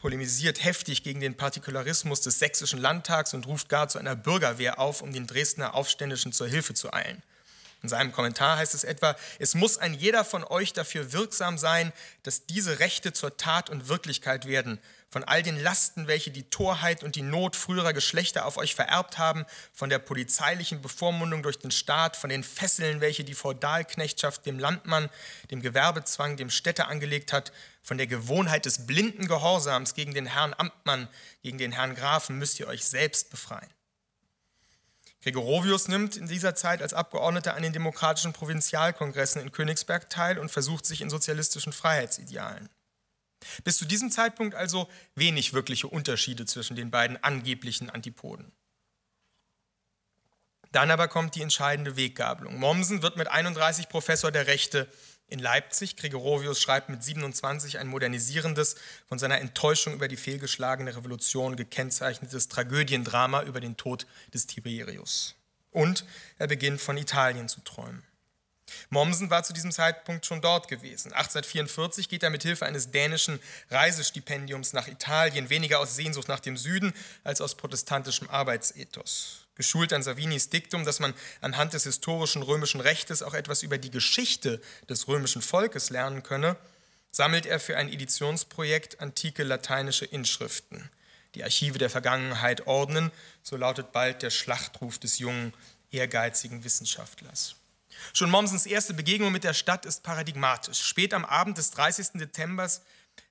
polemisiert 0.00 0.64
heftig 0.64 1.04
gegen 1.04 1.20
den 1.20 1.36
Partikularismus 1.36 2.20
des 2.20 2.40
sächsischen 2.40 2.80
Landtags 2.80 3.32
und 3.32 3.46
ruft 3.46 3.68
gar 3.68 3.88
zu 3.88 3.98
einer 3.98 4.16
Bürgerwehr 4.16 4.80
auf, 4.80 5.02
um 5.02 5.12
den 5.12 5.28
Dresdner 5.28 5.74
Aufständischen 5.74 6.32
zur 6.32 6.48
Hilfe 6.48 6.74
zu 6.74 6.92
eilen. 6.92 7.22
In 7.82 7.88
seinem 7.88 8.12
Kommentar 8.12 8.58
heißt 8.58 8.74
es 8.74 8.84
etwa, 8.84 9.16
es 9.38 9.54
muss 9.54 9.78
ein 9.78 9.94
jeder 9.94 10.24
von 10.24 10.44
euch 10.44 10.74
dafür 10.74 11.12
wirksam 11.12 11.56
sein, 11.56 11.92
dass 12.22 12.44
diese 12.44 12.78
Rechte 12.78 13.12
zur 13.14 13.38
Tat 13.38 13.70
und 13.70 13.88
Wirklichkeit 13.88 14.46
werden, 14.46 14.78
von 15.10 15.24
all 15.24 15.42
den 15.42 15.60
Lasten, 15.60 16.06
welche 16.06 16.30
die 16.30 16.44
Torheit 16.44 17.02
und 17.02 17.16
die 17.16 17.22
Not 17.22 17.56
früherer 17.56 17.92
Geschlechter 17.92 18.44
auf 18.46 18.58
euch 18.58 18.74
vererbt 18.74 19.18
haben, 19.18 19.44
von 19.72 19.88
der 19.88 19.98
polizeilichen 19.98 20.82
Bevormundung 20.82 21.42
durch 21.42 21.58
den 21.58 21.70
Staat, 21.70 22.16
von 22.16 22.30
den 22.30 22.44
Fesseln, 22.44 23.00
welche 23.00 23.24
die 23.24 23.34
Feudalknechtschaft 23.34 24.46
dem 24.46 24.58
Landmann, 24.58 25.08
dem 25.50 25.62
Gewerbezwang, 25.62 26.36
dem 26.36 26.50
Städter 26.50 26.88
angelegt 26.88 27.32
hat, 27.32 27.50
von 27.82 27.98
der 27.98 28.06
Gewohnheit 28.06 28.66
des 28.66 28.86
blinden 28.86 29.26
Gehorsams 29.26 29.94
gegen 29.94 30.14
den 30.14 30.26
Herrn 30.26 30.54
Amtmann, 30.56 31.08
gegen 31.42 31.58
den 31.58 31.72
Herrn 31.72 31.94
Grafen, 31.94 32.38
müsst 32.38 32.60
ihr 32.60 32.68
euch 32.68 32.84
selbst 32.84 33.30
befreien. 33.30 33.70
Gregorovius 35.22 35.88
nimmt 35.88 36.16
in 36.16 36.26
dieser 36.26 36.54
Zeit 36.54 36.80
als 36.80 36.94
Abgeordneter 36.94 37.54
an 37.54 37.62
den 37.62 37.72
demokratischen 37.72 38.32
Provinzialkongressen 38.32 39.42
in 39.42 39.52
Königsberg 39.52 40.08
teil 40.08 40.38
und 40.38 40.50
versucht 40.50 40.86
sich 40.86 41.02
in 41.02 41.10
sozialistischen 41.10 41.72
Freiheitsidealen. 41.72 42.70
Bis 43.64 43.78
zu 43.78 43.84
diesem 43.84 44.10
Zeitpunkt 44.10 44.54
also 44.54 44.88
wenig 45.14 45.52
wirkliche 45.52 45.88
Unterschiede 45.88 46.46
zwischen 46.46 46.76
den 46.76 46.90
beiden 46.90 47.22
angeblichen 47.22 47.90
Antipoden. 47.90 48.52
Dann 50.72 50.90
aber 50.90 51.08
kommt 51.08 51.34
die 51.34 51.42
entscheidende 51.42 51.96
Weggabelung. 51.96 52.58
Mommsen 52.58 53.02
wird 53.02 53.16
mit 53.16 53.28
31 53.28 53.88
Professor 53.88 54.30
der 54.30 54.46
Rechte 54.46 54.88
in 55.30 55.38
Leipzig. 55.38 55.96
Gregorovius 55.96 56.60
schreibt 56.60 56.88
mit 56.88 57.02
27 57.02 57.78
ein 57.78 57.88
modernisierendes, 57.88 58.76
von 59.08 59.18
seiner 59.18 59.40
Enttäuschung 59.40 59.94
über 59.94 60.08
die 60.08 60.16
fehlgeschlagene 60.16 60.96
Revolution 60.96 61.56
gekennzeichnetes 61.56 62.48
Tragödiendrama 62.48 63.42
über 63.42 63.60
den 63.60 63.76
Tod 63.76 64.06
des 64.34 64.46
Tiberius. 64.46 65.36
Und 65.70 66.04
er 66.38 66.48
beginnt 66.48 66.80
von 66.80 66.96
Italien 66.96 67.48
zu 67.48 67.60
träumen. 67.60 68.02
Mommsen 68.88 69.30
war 69.30 69.42
zu 69.42 69.52
diesem 69.52 69.72
Zeitpunkt 69.72 70.26
schon 70.26 70.40
dort 70.40 70.68
gewesen. 70.68 71.12
1844 71.12 72.08
geht 72.08 72.22
er 72.22 72.30
mit 72.30 72.42
Hilfe 72.42 72.66
eines 72.66 72.90
dänischen 72.90 73.40
Reisestipendiums 73.70 74.72
nach 74.72 74.86
Italien, 74.86 75.50
weniger 75.50 75.80
aus 75.80 75.96
Sehnsucht 75.96 76.28
nach 76.28 76.40
dem 76.40 76.56
Süden 76.56 76.92
als 77.24 77.40
aus 77.40 77.56
protestantischem 77.56 78.30
Arbeitsethos 78.30 79.48
geschult 79.60 79.92
an 79.92 80.02
Savinis 80.02 80.48
Diktum, 80.48 80.86
dass 80.86 81.00
man 81.00 81.12
anhand 81.42 81.74
des 81.74 81.84
historischen 81.84 82.42
römischen 82.42 82.80
Rechtes 82.80 83.22
auch 83.22 83.34
etwas 83.34 83.62
über 83.62 83.76
die 83.76 83.90
Geschichte 83.90 84.58
des 84.88 85.06
römischen 85.06 85.42
Volkes 85.42 85.90
lernen 85.90 86.22
könne, 86.22 86.56
sammelt 87.10 87.44
er 87.44 87.60
für 87.60 87.76
ein 87.76 87.92
Editionsprojekt 87.92 89.00
antike 89.00 89.42
lateinische 89.42 90.06
Inschriften. 90.06 90.88
Die 91.34 91.44
Archive 91.44 91.76
der 91.76 91.90
Vergangenheit 91.90 92.66
ordnen, 92.66 93.12
so 93.42 93.58
lautet 93.58 93.92
bald 93.92 94.22
der 94.22 94.30
Schlachtruf 94.30 94.98
des 94.98 95.18
jungen, 95.18 95.52
ehrgeizigen 95.90 96.64
Wissenschaftlers. 96.64 97.56
Schon 98.14 98.30
Mommsens 98.30 98.64
erste 98.64 98.94
Begegnung 98.94 99.30
mit 99.30 99.44
der 99.44 99.52
Stadt 99.52 99.84
ist 99.84 100.02
paradigmatisch. 100.02 100.80
Spät 100.80 101.12
am 101.12 101.26
Abend 101.26 101.58
des 101.58 101.70
30. 101.72 102.12
Dezember 102.14 102.62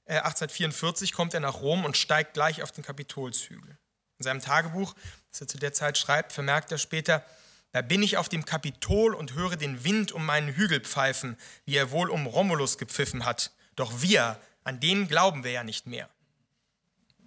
1844 0.05 1.12
kommt 1.12 1.33
er 1.33 1.39
nach 1.39 1.62
Rom 1.62 1.86
und 1.86 1.98
steigt 1.98 2.36
gleich 2.36 2.62
auf 2.62 2.71
den 2.71 2.83
Kapitolshügel. 2.83 3.79
In 4.19 4.25
seinem 4.25 4.41
Tagebuch, 4.41 4.95
das 5.31 5.41
er 5.41 5.47
zu 5.47 5.57
der 5.57 5.73
Zeit 5.73 5.97
schreibt, 5.97 6.33
vermerkt 6.33 6.71
er 6.73 6.77
später, 6.77 7.25
da 7.71 7.81
bin 7.81 8.03
ich 8.03 8.17
auf 8.17 8.27
dem 8.27 8.43
Kapitol 8.43 9.13
und 9.13 9.33
höre 9.33 9.55
den 9.55 9.85
Wind 9.85 10.11
um 10.11 10.25
meinen 10.25 10.49
Hügel 10.49 10.81
pfeifen, 10.81 11.38
wie 11.65 11.77
er 11.77 11.91
wohl 11.91 12.09
um 12.09 12.25
Romulus 12.25 12.77
gepfiffen 12.77 13.23
hat. 13.23 13.51
Doch 13.77 14.01
wir, 14.01 14.38
an 14.65 14.81
denen 14.81 15.07
glauben 15.07 15.45
wir 15.45 15.51
ja 15.51 15.63
nicht 15.63 15.88
mehr. 15.88 16.09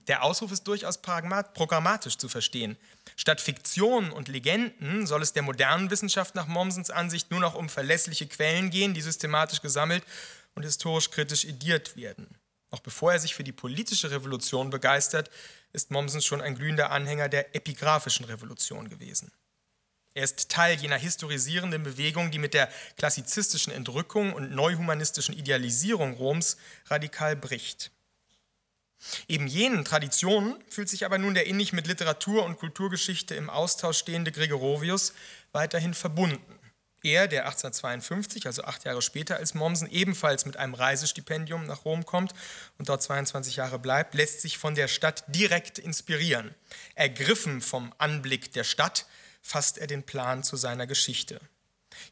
Der 0.06 0.22
Ausruf 0.22 0.52
ist 0.52 0.64
durchaus 0.64 1.00
programmatisch 1.00 2.18
zu 2.18 2.28
verstehen. 2.28 2.76
Statt 3.16 3.40
Fiktionen 3.40 4.10
und 4.10 4.28
Legenden 4.28 5.06
soll 5.06 5.22
es 5.22 5.32
der 5.32 5.44
modernen 5.44 5.90
Wissenschaft 5.90 6.34
nach 6.34 6.48
Mommsens 6.48 6.90
Ansicht 6.90 7.30
nur 7.30 7.40
noch 7.40 7.54
um 7.54 7.70
verlässliche 7.70 8.26
Quellen 8.26 8.68
gehen, 8.68 8.92
die 8.92 9.00
systematisch 9.00 9.62
gesammelt 9.62 10.04
und 10.54 10.64
historisch 10.64 11.10
kritisch 11.10 11.44
ediert 11.44 11.96
werden. 11.96 12.36
Noch 12.72 12.80
bevor 12.80 13.12
er 13.12 13.18
sich 13.18 13.34
für 13.34 13.44
die 13.44 13.52
politische 13.52 14.10
Revolution 14.10 14.70
begeistert, 14.70 15.30
ist 15.72 15.90
Mommsen 15.90 16.22
schon 16.22 16.40
ein 16.40 16.54
glühender 16.54 16.90
Anhänger 16.90 17.28
der 17.28 17.54
epigraphischen 17.54 18.26
Revolution 18.26 18.88
gewesen. 18.88 19.32
Er 20.14 20.24
ist 20.24 20.50
Teil 20.50 20.76
jener 20.76 20.98
historisierenden 20.98 21.82
Bewegung, 21.82 22.30
die 22.30 22.38
mit 22.38 22.52
der 22.52 22.68
klassizistischen 22.98 23.72
Entrückung 23.72 24.34
und 24.34 24.52
neuhumanistischen 24.52 25.34
Idealisierung 25.34 26.14
Roms 26.14 26.58
radikal 26.86 27.34
bricht. 27.34 27.90
Eben 29.26 29.46
jenen 29.46 29.84
Traditionen 29.84 30.62
fühlt 30.68 30.88
sich 30.88 31.04
aber 31.04 31.18
nun 31.18 31.34
der 31.34 31.46
innig 31.46 31.72
mit 31.72 31.86
Literatur 31.86 32.44
und 32.44 32.58
Kulturgeschichte 32.58 33.34
im 33.34 33.50
Austausch 33.50 33.98
stehende 33.98 34.32
Gregorovius 34.32 35.14
weiterhin 35.52 35.94
verbunden. 35.94 36.58
Er, 37.04 37.26
der 37.26 37.46
1852, 37.46 38.46
also 38.46 38.62
acht 38.64 38.84
Jahre 38.84 39.02
später 39.02 39.36
als 39.36 39.54
Mommsen, 39.54 39.90
ebenfalls 39.90 40.46
mit 40.46 40.56
einem 40.56 40.74
Reisestipendium 40.74 41.66
nach 41.66 41.84
Rom 41.84 42.06
kommt 42.06 42.32
und 42.78 42.88
dort 42.88 43.02
22 43.02 43.56
Jahre 43.56 43.78
bleibt, 43.78 44.14
lässt 44.14 44.40
sich 44.40 44.56
von 44.56 44.74
der 44.74 44.86
Stadt 44.88 45.24
direkt 45.26 45.78
inspirieren. 45.78 46.54
Ergriffen 46.94 47.60
vom 47.60 47.92
Anblick 47.98 48.52
der 48.52 48.64
Stadt 48.64 49.06
fasst 49.42 49.78
er 49.78 49.88
den 49.88 50.04
Plan 50.04 50.44
zu 50.44 50.56
seiner 50.56 50.86
Geschichte. 50.86 51.40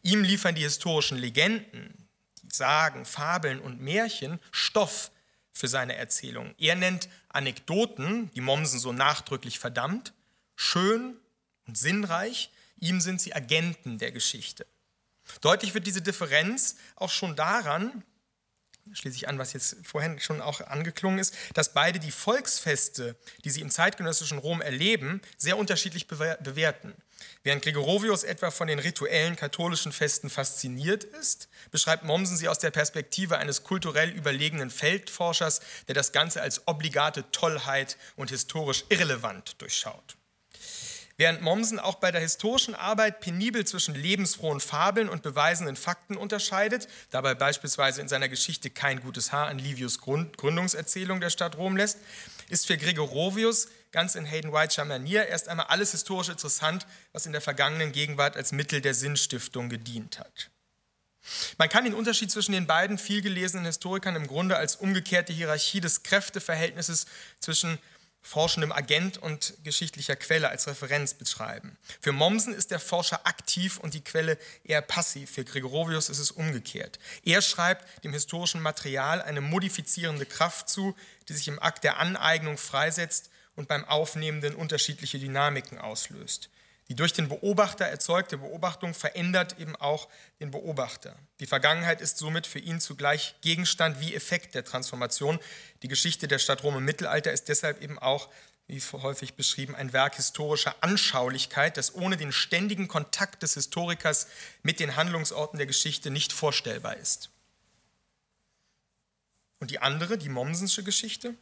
Ihm 0.03 0.25
liefern 0.25 0.55
die 0.55 0.63
historischen 0.63 1.19
Legenden, 1.19 2.09
die 2.43 2.55
Sagen, 2.55 3.05
Fabeln 3.05 3.61
und 3.61 3.81
Märchen 3.81 4.41
Stoff 4.51 5.11
für 5.53 5.69
seine 5.69 5.95
Erzählung. 5.95 6.55
Er 6.59 6.75
nennt 6.75 7.09
Anekdoten, 7.29 8.31
die 8.35 8.41
Mommsen 8.41 8.81
so 8.81 8.93
nachdrücklich 8.93 9.59
verdammt, 9.59 10.13
schön 10.57 11.17
und 11.67 11.79
sinnreich. 11.79 12.51
Ihm 12.79 13.01
sind 13.01 13.21
sie 13.21 13.35
Agenten 13.35 13.99
der 13.99 14.11
Geschichte. 14.11 14.67
Deutlich 15.41 15.75
wird 15.75 15.87
diese 15.87 16.03
Differenz 16.03 16.77
auch 16.97 17.11
schon 17.11 17.37
daran, 17.37 18.05
schließe 18.93 19.17
ich 19.17 19.29
an, 19.29 19.39
was 19.39 19.53
jetzt 19.53 19.77
vorhin 19.85 20.19
schon 20.21 20.41
auch 20.41 20.61
angeklungen 20.61 21.19
ist, 21.19 21.35
dass 21.55 21.73
beide 21.73 21.99
die 21.99 22.11
Volksfeste, 22.11 23.17
die 23.45 23.51
sie 23.51 23.61
im 23.61 23.71
zeitgenössischen 23.71 24.39
Rom 24.39 24.61
erleben, 24.61 25.21
sehr 25.37 25.59
unterschiedlich 25.59 26.07
bewerten. 26.07 26.95
Während 27.43 27.63
Gregorovius 27.63 28.25
etwa 28.25 28.51
von 28.51 28.69
den 28.69 28.79
rituellen 28.79 29.37
katholischen 29.37 29.93
Festen 29.93 30.31
fasziniert 30.31 31.05
ist, 31.05 31.49
beschreibt 31.71 32.05
Mommsen 32.05 32.37
sie 32.37 32.49
aus 32.49 32.59
der 32.59 32.71
Perspektive 32.71 33.39
eines 33.39 33.63
kulturell 33.63 34.11
überlegenen 34.11 34.71
Feldforschers, 34.71 35.61
der 35.87 35.95
das 35.95 36.13
Ganze 36.13 36.41
als 36.41 36.67
obligate 36.67 37.31
Tollheit 37.31 37.97
und 38.17 38.31
historisch 38.31 38.85
irrelevant 38.89 39.61
durchschaut. 39.61 40.17
Während 41.21 41.43
Mommsen 41.43 41.79
auch 41.79 41.97
bei 41.97 42.11
der 42.11 42.23
historischen 42.23 42.75
Arbeit 42.75 43.21
penibel 43.21 43.67
zwischen 43.67 43.95
lebensfrohen 43.95 44.59
Fabeln 44.59 45.11
und 45.11 45.23
beweisenden 45.23 45.77
Fakten 45.77 46.17
unterscheidet, 46.17 46.89
dabei 47.11 47.35
beispielsweise 47.35 48.01
in 48.01 48.09
seiner 48.09 48.31
Geschichte 48.31 48.71
kein 48.71 49.03
gutes 49.03 49.31
Haar 49.31 49.49
an 49.49 49.59
Livius 49.59 50.01
Gründungserzählung 50.01 51.21
der 51.21 51.29
Stadt 51.29 51.59
Rom 51.59 51.77
lässt, 51.77 51.99
ist 52.49 52.67
für 52.67 52.79
Gregorovius 52.79 53.69
ganz 53.93 54.15
in 54.15 54.25
Hayden 54.25 54.55
Whitescher 54.55 54.87
Manier 54.87 55.27
erst 55.27 55.51
einmal 55.51 55.67
alles 55.67 55.91
historisch 55.91 56.31
interessant, 56.31 56.87
was 57.13 57.27
in 57.27 57.33
der 57.33 57.43
vergangenen 57.43 57.93
Gegenwart 57.93 58.39
als 58.39 58.53
Mittel 58.53 58.81
der 58.81 58.95
Sinnstiftung 58.95 59.69
gedient 59.69 60.21
hat. 60.21 60.49
Man 61.59 61.69
kann 61.69 61.85
den 61.85 61.93
Unterschied 61.93 62.31
zwischen 62.31 62.53
den 62.53 62.67
beiden 62.67 62.97
vielgelesenen 62.97 63.67
Historikern 63.67 64.17
im 64.17 64.27
Grunde 64.27 64.57
als 64.57 64.77
umgekehrte 64.77 65.35
Hierarchie 65.35 65.83
des 65.83 66.03
Kräfteverhältnisses 66.03 67.05
zwischen 67.41 67.79
forschendem 68.23 68.73
Agent 68.73 69.19
und 69.19 69.55
geschichtlicher 69.65 70.17
Quelle 70.17 70.49
als 70.51 70.67
Referenz 70.67 71.15
beschreiben. 71.15 71.77
Für 72.01 72.13
Mommsen 72.13 72.55
ist 72.55 72.71
der 72.71 72.81
Forscher 72.81 73.27
aktiv 73.27 73.79
und 73.79 73.95
die 73.95 74.05
Quelle 74.05 74.39
eher 74.65 74.83
passiv. 74.83 75.31
Für 75.31 75.45
Gregorovius 75.45 76.09
ist 76.09 76.19
es 76.19 76.31
umgekehrt. 76.31 76.99
Er 77.25 77.43
schreibt 77.43 78.05
dem 78.05 78.13
historischen 78.13 78.61
Material 78.61 79.23
eine 79.23 79.41
modifizierende 79.41 80.27
Kraft 80.27 80.69
zu, 80.69 80.95
die 81.29 81.33
sich 81.33 81.49
im 81.49 81.61
Akt 81.61 81.85
der 81.85 81.99
Aneignung 81.99 82.59
freisetzt 82.59 83.31
und 83.57 83.69
beim 83.69 83.85
Aufnehmenden 83.85 84.55
unterschiedliche 84.55 85.19
Dynamiken 85.19 85.79
auslöst. 85.79 86.51
Die 86.91 86.97
durch 86.97 87.13
den 87.13 87.29
Beobachter 87.29 87.85
erzeugte 87.85 88.37
Beobachtung 88.37 88.95
verändert 88.95 89.61
eben 89.61 89.77
auch 89.77 90.09
den 90.41 90.51
Beobachter. 90.51 91.15
Die 91.39 91.47
Vergangenheit 91.47 92.01
ist 92.01 92.19
somit 92.19 92.49
für 92.49 92.59
ihn 92.59 92.81
zugleich 92.81 93.37
Gegenstand 93.43 94.01
wie 94.01 94.13
Effekt 94.13 94.57
der 94.57 94.65
Transformation. 94.65 95.39
Die 95.83 95.89
Geschichte 95.89 96.27
der 96.27 96.41
Stadt 96.41 96.65
Rom 96.65 96.77
im 96.79 96.85
Mittelalter 96.85 97.31
ist 97.31 97.49
deshalb 97.49 97.81
eben 97.81 97.97
auch, 98.01 98.29
wie 98.67 98.81
häufig 98.81 99.35
beschrieben, 99.35 99.77
ein 99.77 99.93
Werk 99.93 100.17
historischer 100.17 100.75
Anschaulichkeit, 100.81 101.77
das 101.77 101.95
ohne 101.95 102.17
den 102.17 102.33
ständigen 102.33 102.89
Kontakt 102.89 103.45
des 103.45 103.55
Historikers 103.55 104.27
mit 104.65 104.81
den 104.81 104.97
Handlungsorten 104.97 105.59
der 105.59 105.69
Geschichte 105.69 106.11
nicht 106.11 106.33
vorstellbar 106.33 106.97
ist. 106.97 107.31
Und 109.61 109.71
die 109.71 109.79
andere, 109.79 110.19
die 110.19 110.29
Mommsensche 110.29 110.83
Geschichte, 110.83 111.37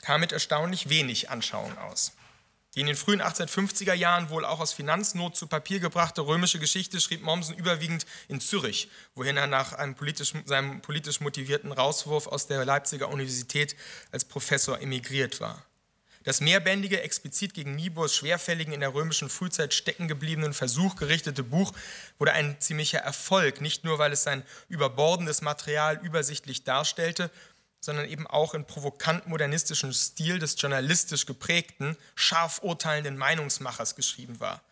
kam 0.00 0.22
mit 0.22 0.32
erstaunlich 0.32 0.88
wenig 0.88 1.30
Anschauung 1.30 1.78
aus. 1.78 2.14
Die 2.74 2.80
in 2.80 2.86
den 2.86 2.96
frühen 2.96 3.20
1850er 3.20 3.92
Jahren 3.92 4.30
wohl 4.30 4.46
auch 4.46 4.58
aus 4.58 4.72
Finanznot 4.72 5.36
zu 5.36 5.46
Papier 5.46 5.78
gebrachte 5.78 6.22
römische 6.22 6.58
Geschichte 6.58 7.02
schrieb 7.02 7.22
Mommsen 7.22 7.54
überwiegend 7.54 8.06
in 8.28 8.40
Zürich, 8.40 8.88
wohin 9.14 9.36
er 9.36 9.46
nach 9.46 9.76
politisch, 9.94 10.32
seinem 10.46 10.80
politisch 10.80 11.20
motivierten 11.20 11.70
Rauswurf 11.70 12.26
aus 12.26 12.46
der 12.46 12.64
Leipziger 12.64 13.10
Universität 13.10 13.76
als 14.10 14.24
Professor 14.24 14.80
emigriert 14.80 15.40
war. 15.40 15.66
Das 16.24 16.40
mehrbändige, 16.40 17.02
explizit 17.02 17.52
gegen 17.52 17.74
Niebuhrs 17.74 18.14
schwerfälligen, 18.14 18.72
in 18.72 18.80
der 18.80 18.94
römischen 18.94 19.28
Frühzeit 19.28 19.74
stecken 19.74 20.06
gebliebenen 20.06 20.54
Versuch 20.54 20.96
gerichtete 20.96 21.42
Buch 21.42 21.72
wurde 22.18 22.32
ein 22.32 22.60
ziemlicher 22.60 23.00
Erfolg, 23.00 23.60
nicht 23.60 23.84
nur 23.84 23.98
weil 23.98 24.12
es 24.12 24.22
sein 24.22 24.44
überbordendes 24.68 25.42
Material 25.42 26.00
übersichtlich 26.02 26.62
darstellte, 26.62 27.30
sondern 27.82 28.08
eben 28.08 28.26
auch 28.26 28.54
im 28.54 28.64
provokant 28.64 29.26
modernistischen 29.26 29.92
Stil 29.92 30.38
des 30.38 30.54
journalistisch 30.58 31.26
geprägten, 31.26 31.98
scharf 32.14 32.60
urteilenden 32.62 33.18
Meinungsmachers 33.18 33.96
geschrieben 33.96 34.40
war. 34.40 34.62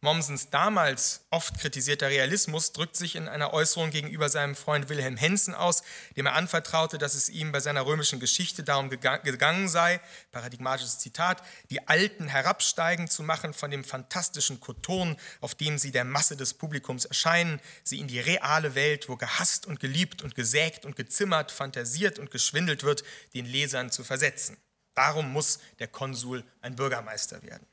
Mommsens 0.00 0.50
damals 0.50 1.26
oft 1.30 1.58
kritisierter 1.58 2.08
Realismus 2.08 2.72
drückt 2.72 2.94
sich 2.94 3.16
in 3.16 3.26
einer 3.26 3.52
Äußerung 3.52 3.90
gegenüber 3.90 4.28
seinem 4.28 4.54
Freund 4.54 4.88
Wilhelm 4.88 5.16
Hensen 5.16 5.56
aus, 5.56 5.82
dem 6.16 6.26
er 6.26 6.34
anvertraute, 6.34 6.98
dass 6.98 7.16
es 7.16 7.28
ihm 7.28 7.50
bei 7.50 7.58
seiner 7.58 7.84
römischen 7.84 8.20
Geschichte 8.20 8.62
darum 8.62 8.90
gegangen 8.90 9.68
sei, 9.68 10.00
paradigmatisches 10.30 11.00
Zitat, 11.00 11.42
die 11.70 11.88
Alten 11.88 12.28
herabsteigen 12.28 13.08
zu 13.08 13.24
machen 13.24 13.52
von 13.52 13.72
dem 13.72 13.82
fantastischen 13.82 14.60
Koton, 14.60 15.16
auf 15.40 15.56
dem 15.56 15.78
sie 15.78 15.90
der 15.90 16.04
Masse 16.04 16.36
des 16.36 16.54
Publikums 16.54 17.04
erscheinen, 17.04 17.60
sie 17.82 17.98
in 17.98 18.06
die 18.06 18.20
reale 18.20 18.76
Welt, 18.76 19.08
wo 19.08 19.16
gehasst 19.16 19.66
und 19.66 19.80
geliebt 19.80 20.22
und 20.22 20.36
gesägt 20.36 20.84
und 20.84 20.94
gezimmert, 20.94 21.50
fantasiert 21.50 22.20
und 22.20 22.30
geschwindelt 22.30 22.84
wird, 22.84 23.02
den 23.34 23.46
Lesern 23.46 23.90
zu 23.90 24.04
versetzen. 24.04 24.58
Darum 24.94 25.32
muss 25.32 25.58
der 25.80 25.88
Konsul 25.88 26.44
ein 26.60 26.76
Bürgermeister 26.76 27.42
werden 27.42 27.66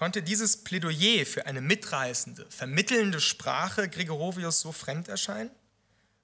konnte 0.00 0.22
dieses 0.22 0.64
Plädoyer 0.64 1.26
für 1.26 1.44
eine 1.44 1.60
mitreißende, 1.60 2.46
vermittelnde 2.48 3.20
Sprache 3.20 3.86
Gregorovius 3.86 4.60
so 4.60 4.72
fremd 4.72 5.08
erscheinen? 5.08 5.50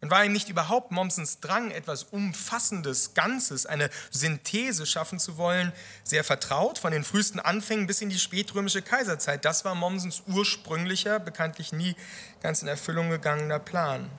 Und 0.00 0.11
war 0.11 0.25
ihm 0.25 0.33
nicht 0.33 0.49
überhaupt 0.49 0.92
Mommsens 0.92 1.40
Drang, 1.40 1.71
etwas 1.71 2.04
Umfassendes, 2.04 3.12
Ganzes, 3.12 3.66
eine 3.66 3.90
Synthese 4.11 4.87
schaffen 4.87 5.18
zu 5.18 5.37
wollen, 5.37 5.75
sehr 6.04 6.25
vertraut, 6.25 6.78
von 6.78 6.90
den 6.90 7.04
frühesten 7.04 7.38
Anfängen 7.38 7.87
bis 7.87 8.00
in 8.00 8.09
die 8.09 8.18
spätrömische 8.18 8.80
Kaiserzeit? 8.80 9.45
Das 9.45 9.66
war 9.66 9.75
Mommsens 9.75 10.23
ursprünglicher, 10.26 11.18
bekanntlich 11.18 11.73
nie 11.73 11.97
ganz 12.40 12.62
in 12.62 12.68
Erfüllung 12.68 13.11
gegangener 13.11 13.59
Plan. 13.59 14.11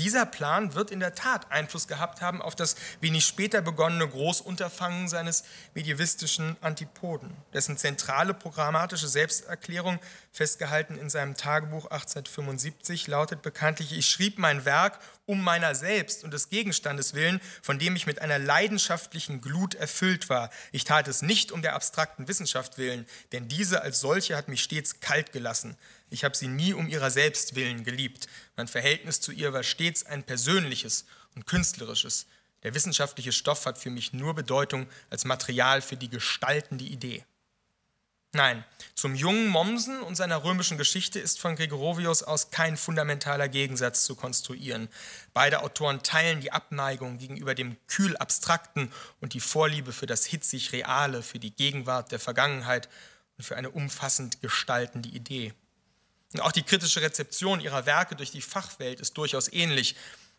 Dieser 0.00 0.24
Plan 0.24 0.74
wird 0.74 0.90
in 0.90 0.98
der 0.98 1.14
Tat 1.14 1.52
Einfluss 1.52 1.86
gehabt 1.86 2.22
haben 2.22 2.40
auf 2.40 2.56
das 2.56 2.74
wenig 3.02 3.26
später 3.26 3.60
begonnene 3.60 4.08
Großunterfangen 4.08 5.08
seines 5.08 5.44
medievistischen 5.74 6.56
Antipoden, 6.62 7.36
dessen 7.52 7.76
zentrale 7.76 8.32
programmatische 8.32 9.08
Selbsterklärung, 9.08 9.98
festgehalten 10.32 10.96
in 10.96 11.10
seinem 11.10 11.36
Tagebuch 11.36 11.84
1875, 11.84 13.08
lautet 13.08 13.42
bekanntlich, 13.42 13.92
ich 13.92 14.08
schrieb 14.08 14.38
mein 14.38 14.64
Werk 14.64 15.00
um 15.26 15.44
meiner 15.44 15.74
selbst 15.74 16.24
und 16.24 16.32
des 16.32 16.48
Gegenstandes 16.48 17.12
willen, 17.12 17.38
von 17.60 17.78
dem 17.78 17.94
ich 17.94 18.06
mit 18.06 18.22
einer 18.22 18.38
leidenschaftlichen 18.38 19.42
Glut 19.42 19.74
erfüllt 19.74 20.30
war. 20.30 20.48
Ich 20.72 20.84
tat 20.84 21.08
es 21.08 21.20
nicht 21.20 21.52
um 21.52 21.60
der 21.60 21.74
abstrakten 21.74 22.26
Wissenschaft 22.26 22.78
willen, 22.78 23.06
denn 23.32 23.48
diese 23.48 23.82
als 23.82 24.00
solche 24.00 24.34
hat 24.34 24.48
mich 24.48 24.62
stets 24.62 25.00
kalt 25.00 25.30
gelassen. 25.32 25.76
Ich 26.10 26.24
habe 26.24 26.36
sie 26.36 26.48
nie 26.48 26.74
um 26.74 26.88
ihrer 26.88 27.10
selbst 27.10 27.54
willen 27.54 27.84
geliebt. 27.84 28.26
Mein 28.56 28.68
Verhältnis 28.68 29.20
zu 29.20 29.32
ihr 29.32 29.52
war 29.52 29.62
stets 29.62 30.04
ein 30.04 30.24
persönliches 30.24 31.06
und 31.36 31.46
künstlerisches. 31.46 32.26
Der 32.62 32.74
wissenschaftliche 32.74 33.32
Stoff 33.32 33.64
hat 33.64 33.78
für 33.78 33.90
mich 33.90 34.12
nur 34.12 34.34
Bedeutung 34.34 34.86
als 35.08 35.24
Material 35.24 35.80
für 35.80 35.96
die 35.96 36.10
gestaltende 36.10 36.84
Idee. 36.84 37.24
Nein, 38.32 38.64
zum 38.94 39.16
jungen 39.16 39.48
Mommsen 39.48 40.02
und 40.02 40.14
seiner 40.14 40.44
römischen 40.44 40.78
Geschichte 40.78 41.18
ist 41.18 41.40
von 41.40 41.56
Gregorovius 41.56 42.22
aus 42.22 42.50
kein 42.52 42.76
fundamentaler 42.76 43.48
Gegensatz 43.48 44.04
zu 44.04 44.14
konstruieren. 44.14 44.88
Beide 45.32 45.62
Autoren 45.62 46.04
teilen 46.04 46.40
die 46.40 46.52
Abneigung 46.52 47.18
gegenüber 47.18 47.56
dem 47.56 47.76
kühl 47.88 48.16
Abstrakten 48.16 48.92
und 49.20 49.34
die 49.34 49.40
Vorliebe 49.40 49.92
für 49.92 50.06
das 50.06 50.26
hitzig 50.26 50.70
Reale, 50.70 51.22
für 51.22 51.40
die 51.40 51.50
Gegenwart 51.50 52.12
der 52.12 52.20
Vergangenheit 52.20 52.88
und 53.36 53.42
für 53.42 53.56
eine 53.56 53.70
umfassend 53.70 54.40
gestaltende 54.40 55.08
Idee. 55.08 55.52
Und 56.32 56.40
auch 56.40 56.52
die 56.52 56.62
kritische 56.62 57.02
Rezeption 57.02 57.60
ihrer 57.60 57.86
Werke 57.86 58.14
durch 58.14 58.30
die 58.30 58.42
Fachwelt 58.42 59.00
ist 59.00 59.14
durchaus 59.14 59.52
ähnlich. 59.52 59.96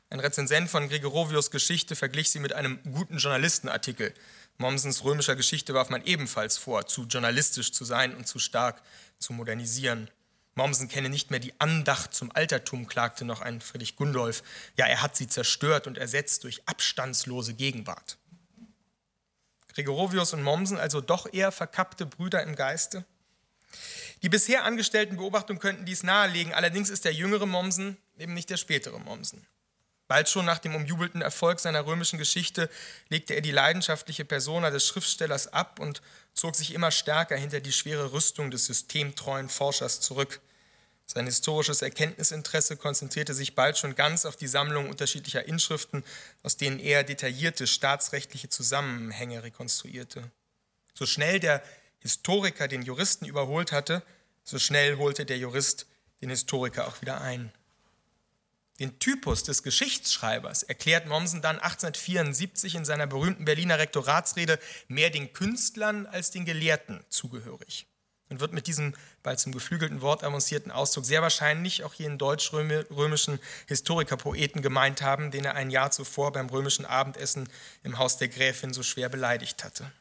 Ein 0.10 0.20
Rezensent 0.20 0.70
von 0.70 0.90
Gregorovius 0.90 1.52
Geschichte 1.52 1.96
verglich 1.96 2.30
sie 2.30 2.40
mit 2.40 2.54
einem 2.54 2.80
guten 2.84 3.18
Journalistenartikel. 3.18 4.14
Mommsens 4.58 5.04
römischer 5.04 5.36
Geschichte 5.36 5.74
warf 5.74 5.90
man 5.90 6.04
ebenfalls 6.06 6.58
vor, 6.58 6.86
zu 6.86 7.04
journalistisch 7.04 7.72
zu 7.72 7.86
sein 7.86 8.16
und 8.16 8.28
zu 8.28 8.40
stark 8.40 8.82
zu 9.20 9.34
modernisieren. 9.34 10.10
Mommsen 10.56 10.90
kenne 10.90 11.10
nicht 11.10 11.32
mehr 11.32 11.40
die 11.40 11.54
Andacht 11.60 12.14
zum 12.14 12.32
Altertum, 12.34 12.88
klagte 12.88 13.24
noch 13.24 13.42
ein 13.42 13.62
Friedrich 13.62 13.96
Gundolf. 13.96 14.44
Ja, 14.78 14.86
er 14.86 15.02
hat 15.02 15.16
sie 15.16 15.28
zerstört 15.28 15.88
und 15.88 15.98
ersetzt 15.98 16.44
durch 16.44 16.62
abstandslose 16.68 17.54
Gegenwart. 17.54 18.18
Gregorovius 19.74 20.34
und 20.34 20.44
Mommsen 20.44 20.78
also 20.78 21.00
doch 21.00 21.32
eher 21.32 21.52
verkappte 21.52 22.06
Brüder 22.06 22.44
im 22.44 22.56
Geiste? 22.56 23.06
Die 24.22 24.30
bisher 24.30 24.66
angestellten 24.66 25.18
Beobachtungen 25.18 25.60
könnten 25.60 25.86
dies 25.86 26.04
nahelegen, 26.04 26.54
allerdings 26.54 26.90
ist 26.90 27.06
der 27.06 27.14
jüngere 27.14 27.48
Mommsen 27.48 27.98
eben 28.18 28.34
nicht 28.34 28.50
der 28.50 28.58
spätere 28.58 29.00
Mommsen. 29.00 29.48
Bald 30.08 30.28
schon 30.28 30.46
nach 30.46 30.60
dem 30.60 30.76
umjubelten 30.76 31.22
Erfolg 31.22 31.60
seiner 31.60 31.86
römischen 31.86 32.20
Geschichte 32.20 32.70
legte 33.08 33.34
er 33.34 33.40
die 33.42 33.52
leidenschaftliche 33.52 34.26
Persona 34.26 34.70
des 34.70 34.86
Schriftstellers 34.86 35.48
ab 35.48 35.80
und 35.80 36.02
zog 36.34 36.56
sich 36.56 36.74
immer 36.74 36.92
stärker 36.92 37.38
hinter 37.38 37.62
die 37.62 37.72
schwere 37.72 38.12
Rüstung 38.12 38.52
des 38.52 38.66
systemtreuen 38.66 39.48
Forschers 39.48 40.02
zurück. 40.02 40.42
Sein 41.06 41.26
historisches 41.26 41.82
Erkenntnisinteresse 41.82 42.78
konzentrierte 42.78 43.34
sich 43.34 43.56
bald 43.56 43.78
schon 43.78 43.96
ganz 43.96 44.26
auf 44.26 44.36
die 44.36 44.48
Sammlung 44.48 44.90
unterschiedlicher 44.90 45.46
Inschriften, 45.46 46.04
aus 46.44 46.58
denen 46.58 46.80
er 46.80 47.04
detaillierte 47.04 47.66
staatsrechtliche 47.66 48.50
Zusammenhänge 48.50 49.44
rekonstruierte. 49.44 50.30
So 50.94 51.06
schnell 51.06 51.40
der 51.40 51.64
Historiker 52.02 52.68
den 52.68 52.82
Juristen 52.82 53.26
überholt 53.26 53.72
hatte, 53.72 54.04
so 54.44 54.60
schnell 54.60 54.98
holte 54.98 55.26
der 55.26 55.38
Jurist 55.38 55.88
den 56.22 56.30
Historiker 56.30 56.88
auch 56.88 57.02
wieder 57.02 57.22
ein. 57.22 57.52
Den 58.80 58.98
Typus 58.98 59.44
des 59.44 59.62
Geschichtsschreibers 59.62 60.64
erklärt 60.64 61.06
Mommsen 61.06 61.44
dann 61.44 61.58
1874 61.58 62.76
in 62.76 62.86
seiner 62.86 63.06
berühmten 63.06 63.46
Berliner 63.46 63.78
Rektoratsrede 63.78 64.58
mehr 64.88 65.12
den 65.12 65.34
Künstlern 65.34 66.08
als 66.08 66.32
den 66.32 66.46
Gelehrten 66.46 67.04
zugehörig 67.10 67.86
und 68.30 68.40
wird 68.40 68.54
mit 68.54 68.66
diesem 68.66 68.96
bald 69.22 69.40
zum 69.40 69.52
geflügelten 69.52 70.02
Wort 70.02 70.24
avancierten 70.24 70.72
Ausdruck 70.72 71.06
sehr 71.06 71.22
wahrscheinlich 71.22 71.84
auch 71.84 71.94
jenen 71.94 72.18
deutsch-römischen 72.18 73.40
Historikerpoeten 73.68 74.64
gemeint 74.64 75.04
haben, 75.04 75.30
den 75.30 75.46
er 75.46 75.54
ein 75.54 75.70
Jahr 75.70 75.92
zuvor 75.92 76.32
beim 76.32 76.50
römischen 76.50 76.86
Abendessen 76.86 77.50
im 77.84 78.00
Haus 78.00 78.18
der 78.18 78.30
Gräfin 78.30 78.74
so 78.74 78.82
schwer 78.82 79.10
beleidigt 79.10 79.64
hatte. 79.64 79.92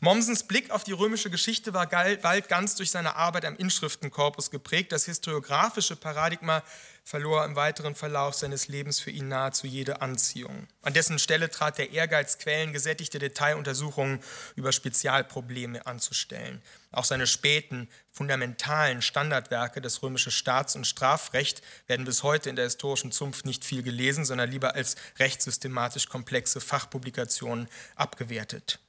Mommsens 0.00 0.42
Blick 0.42 0.70
auf 0.70 0.84
die 0.84 0.92
römische 0.92 1.30
Geschichte 1.30 1.74
war 1.74 1.86
bald 1.86 2.48
ganz 2.48 2.74
durch 2.76 2.90
seine 2.90 3.16
Arbeit 3.16 3.44
am 3.44 3.56
Inschriftenkorpus 3.56 4.50
geprägt. 4.50 4.92
Das 4.92 5.04
historiografische 5.04 5.96
Paradigma 5.96 6.62
verlor 7.08 7.44
im 7.46 7.56
weiteren 7.56 7.94
Verlauf 7.94 8.34
seines 8.34 8.68
Lebens 8.68 9.00
für 9.00 9.10
ihn 9.10 9.28
nahezu 9.28 9.66
jede 9.66 10.02
Anziehung. 10.02 10.68
An 10.82 10.92
dessen 10.92 11.18
Stelle 11.18 11.50
trat 11.50 11.78
der 11.78 11.90
Ehrgeiz, 11.90 12.38
quellengesättigte 12.38 13.18
Detailuntersuchungen 13.18 14.20
über 14.56 14.72
Spezialprobleme 14.72 15.86
anzustellen. 15.86 16.62
Auch 16.92 17.04
seine 17.04 17.26
späten, 17.26 17.88
fundamentalen 18.12 19.00
Standardwerke, 19.00 19.80
das 19.80 20.02
römische 20.02 20.30
Staats- 20.30 20.76
und 20.76 20.86
Strafrecht, 20.86 21.62
werden 21.86 22.04
bis 22.04 22.22
heute 22.22 22.50
in 22.50 22.56
der 22.56 22.66
historischen 22.66 23.10
Zunft 23.10 23.46
nicht 23.46 23.64
viel 23.64 23.82
gelesen, 23.82 24.26
sondern 24.26 24.50
lieber 24.50 24.74
als 24.74 24.96
rechtssystematisch 25.18 26.08
komplexe 26.08 26.60
Fachpublikationen 26.60 27.68
abgewertet. 27.96 28.80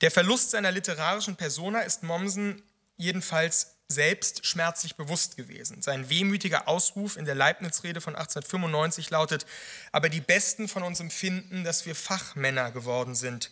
Der 0.00 0.10
Verlust 0.10 0.50
seiner 0.50 0.72
literarischen 0.72 1.36
Persona 1.36 1.80
ist 1.80 2.02
Mommsen 2.02 2.62
jedenfalls 2.96 3.74
selbst 3.88 4.46
schmerzlich 4.46 4.96
bewusst 4.96 5.36
gewesen. 5.36 5.82
Sein 5.82 6.08
wehmütiger 6.08 6.68
Ausruf 6.68 7.16
in 7.16 7.24
der 7.24 7.34
Leibniz-Rede 7.34 8.00
von 8.00 8.14
1895 8.14 9.10
lautet: 9.10 9.46
Aber 9.92 10.08
die 10.08 10.20
Besten 10.20 10.68
von 10.68 10.82
uns 10.82 11.00
empfinden, 11.00 11.64
dass 11.64 11.86
wir 11.86 11.94
Fachmänner 11.94 12.70
geworden 12.70 13.14
sind. 13.14 13.50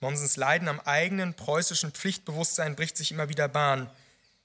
Mommsens 0.00 0.36
Leiden 0.36 0.68
am 0.68 0.80
eigenen 0.80 1.34
preußischen 1.34 1.90
Pflichtbewusstsein 1.90 2.76
bricht 2.76 2.96
sich 2.96 3.10
immer 3.10 3.28
wieder 3.28 3.48
Bahn. 3.48 3.90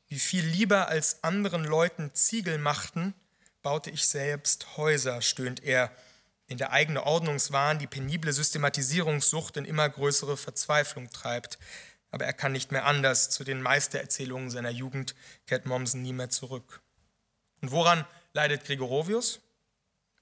Wie 0.07 0.19
viel 0.19 0.45
lieber 0.45 0.87
als 0.87 1.23
anderen 1.23 1.63
Leuten 1.63 2.13
Ziegel 2.13 2.57
machten, 2.57 3.13
baute 3.61 3.91
ich 3.91 4.07
selbst 4.07 4.77
Häuser, 4.77 5.21
stöhnt 5.21 5.63
er 5.63 5.91
in 6.47 6.57
der 6.57 6.71
eigene 6.71 7.05
Ordnungswahn 7.05 7.79
die 7.79 7.87
penible 7.87 8.33
Systematisierungssucht 8.33 9.57
in 9.57 9.65
immer 9.65 9.89
größere 9.89 10.37
Verzweiflung 10.37 11.09
treibt. 11.09 11.57
Aber 12.11 12.25
er 12.25 12.33
kann 12.33 12.51
nicht 12.51 12.71
mehr 12.71 12.85
anders. 12.85 13.29
Zu 13.29 13.43
den 13.43 13.61
Meistererzählungen 13.61 14.49
seiner 14.49 14.69
Jugend 14.69 15.15
kehrt 15.47 15.65
Mommsen 15.65 16.01
nie 16.01 16.13
mehr 16.13 16.29
zurück. 16.29 16.81
Und 17.61 17.71
woran 17.71 18.05
leidet 18.33 18.65
Gregorovius? 18.65 19.39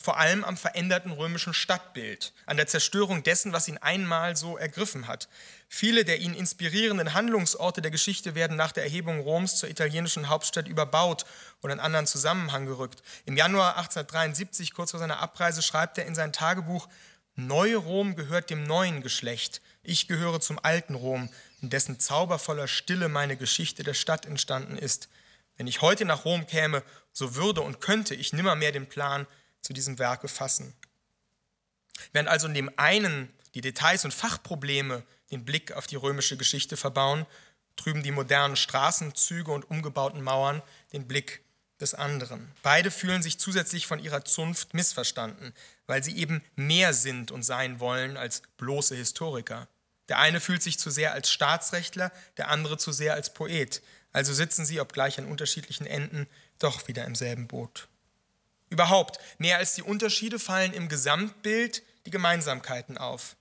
Vor 0.01 0.17
allem 0.17 0.43
am 0.43 0.57
veränderten 0.57 1.11
römischen 1.11 1.53
Stadtbild, 1.53 2.33
an 2.45 2.57
der 2.57 2.67
Zerstörung 2.67 3.23
dessen, 3.23 3.53
was 3.53 3.67
ihn 3.67 3.77
einmal 3.77 4.35
so 4.35 4.57
ergriffen 4.57 5.07
hat. 5.07 5.29
Viele 5.69 6.03
der 6.03 6.19
ihn 6.19 6.33
inspirierenden 6.33 7.13
Handlungsorte 7.13 7.81
der 7.81 7.91
Geschichte 7.91 8.35
werden 8.35 8.57
nach 8.57 8.71
der 8.71 8.83
Erhebung 8.83 9.21
Roms 9.21 9.57
zur 9.57 9.69
italienischen 9.69 10.27
Hauptstadt 10.27 10.67
überbaut 10.67 11.25
oder 11.61 11.73
in 11.73 11.79
anderen 11.79 12.07
Zusammenhang 12.07 12.65
gerückt. 12.65 13.03
Im 13.25 13.37
Januar 13.37 13.77
1873, 13.77 14.73
kurz 14.73 14.91
vor 14.91 14.99
seiner 14.99 15.19
Abreise, 15.19 15.61
schreibt 15.61 15.97
er 15.97 16.05
in 16.05 16.15
sein 16.15 16.33
Tagebuch, 16.33 16.87
Neu-Rom 17.35 18.15
gehört 18.15 18.49
dem 18.49 18.63
neuen 18.63 19.01
Geschlecht, 19.01 19.61
Ich 19.83 20.07
gehöre 20.07 20.41
zum 20.41 20.59
alten 20.61 20.95
Rom, 20.95 21.29
in 21.61 21.69
dessen 21.69 21.99
zaubervoller 21.99 22.67
Stille 22.67 23.07
meine 23.07 23.37
Geschichte 23.37 23.83
der 23.83 23.93
Stadt 23.93 24.25
entstanden 24.25 24.77
ist. 24.77 25.09
Wenn 25.57 25.67
ich 25.67 25.81
heute 25.81 26.05
nach 26.05 26.25
Rom 26.25 26.47
käme, 26.47 26.83
so 27.13 27.35
würde 27.35 27.61
und 27.61 27.81
könnte 27.81 28.15
ich 28.15 28.33
nimmermehr 28.33 28.71
den 28.71 28.87
Plan 28.87 29.27
zu 29.62 29.74
diesem 29.74 30.00
Werke 30.00 30.28
fassen. 30.28 30.74
Während 32.13 32.30
also 32.30 32.47
in 32.47 32.54
dem 32.54 32.71
einen 32.78 33.32
die 33.54 33.62
Details 33.62 34.06
und 34.06 34.13
Fachprobleme 34.13 35.04
den 35.30 35.45
Blick 35.45 35.71
auf 35.74 35.88
die 35.88 35.95
römische 35.95 36.38
Geschichte 36.38 36.78
verbauen, 36.78 37.26
trüben 37.76 38.04
die 38.04 38.12
modernen 38.12 38.56
Straßenzüge 38.56 39.52
und 39.52 39.69
umgebauten 39.69 40.21
Mauern 40.21 40.62
den 40.93 41.08
Blick 41.08 41.41
des 41.80 41.93
anderen. 41.93 42.52
Beide 42.62 42.91
fühlen 42.91 43.24
sich 43.24 43.39
zusätzlich 43.39 43.88
von 43.88 44.00
ihrer 44.00 44.24
Zunft 44.24 44.74
missverstanden, 44.74 45.54
weil 45.88 46.04
sie 46.04 46.15
eben 46.15 46.43
mehr 46.56 46.93
sind 46.93 47.32
und 47.32 47.43
sein 47.43 47.80
wollen 47.80 48.17
als 48.17 48.43
bloße 48.58 48.95
Historiker. 48.95 49.67
Der 50.08 50.19
eine 50.19 50.39
fühlt 50.39 50.62
sich 50.62 50.78
zu 50.78 50.89
sehr 50.89 51.13
als 51.13 51.32
Staatsrechtler, 51.32 52.12
der 52.38 52.50
andere 52.50 52.78
zu 52.78 52.91
sehr 52.91 53.13
als 53.13 53.34
Poet. 53.34 53.82
Also 54.12 54.34
sitzen 54.34 54.65
sie, 54.65 54.80
obgleich 54.80 55.17
an 55.17 55.26
unterschiedlichen 55.26 55.88
Enden, 55.88 56.28
doch 56.60 56.88
wieder 56.88 57.06
im 57.06 57.15
selben 57.15 57.47
Boot. 57.47 57.88
Überhaupt, 58.71 59.19
mehr 59.38 59.57
als 59.57 59.75
die 59.75 59.84
Unterschiede 59.84 60.39
fallen 60.39 60.73
im 60.73 60.88
Gesamtbild 60.88 61.84
die 62.05 62.10
Gemeinsamkeiten 62.10 62.97
auf. 62.97 63.36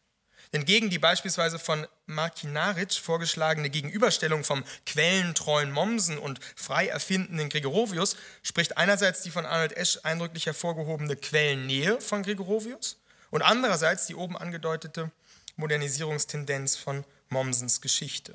Denn 0.53 0.65
gegen 0.65 0.91
die 0.91 0.99
beispielsweise 0.99 1.61
von 1.61 1.87
Markinaric 2.07 2.95
vorgeschlagene 2.95 3.71
Gegenüberstellung 3.71 4.43
vom 4.43 4.65
quellentreuen 4.85 5.71
Mommsen 5.71 6.19
und 6.19 6.41
frei 6.57 6.89
erfindenden 6.89 7.49
Gregorovius 7.49 8.17
spricht 8.43 8.77
einerseits 8.77 9.23
die 9.23 9.31
von 9.31 9.47
Arnold 9.47 9.77
Esch 9.77 10.01
eindrücklich 10.03 10.47
hervorgehobene 10.47 11.15
Quellennähe 11.15 12.01
von 12.01 12.25
Gregorovius 12.25 12.99
und 13.31 13.43
andererseits 13.43 14.07
die 14.07 14.17
oben 14.17 14.37
angedeutete 14.37 15.13
Modernisierungstendenz 15.55 16.75
von 16.75 17.05
Mommsens 17.29 17.81
Geschichte. 17.81 18.35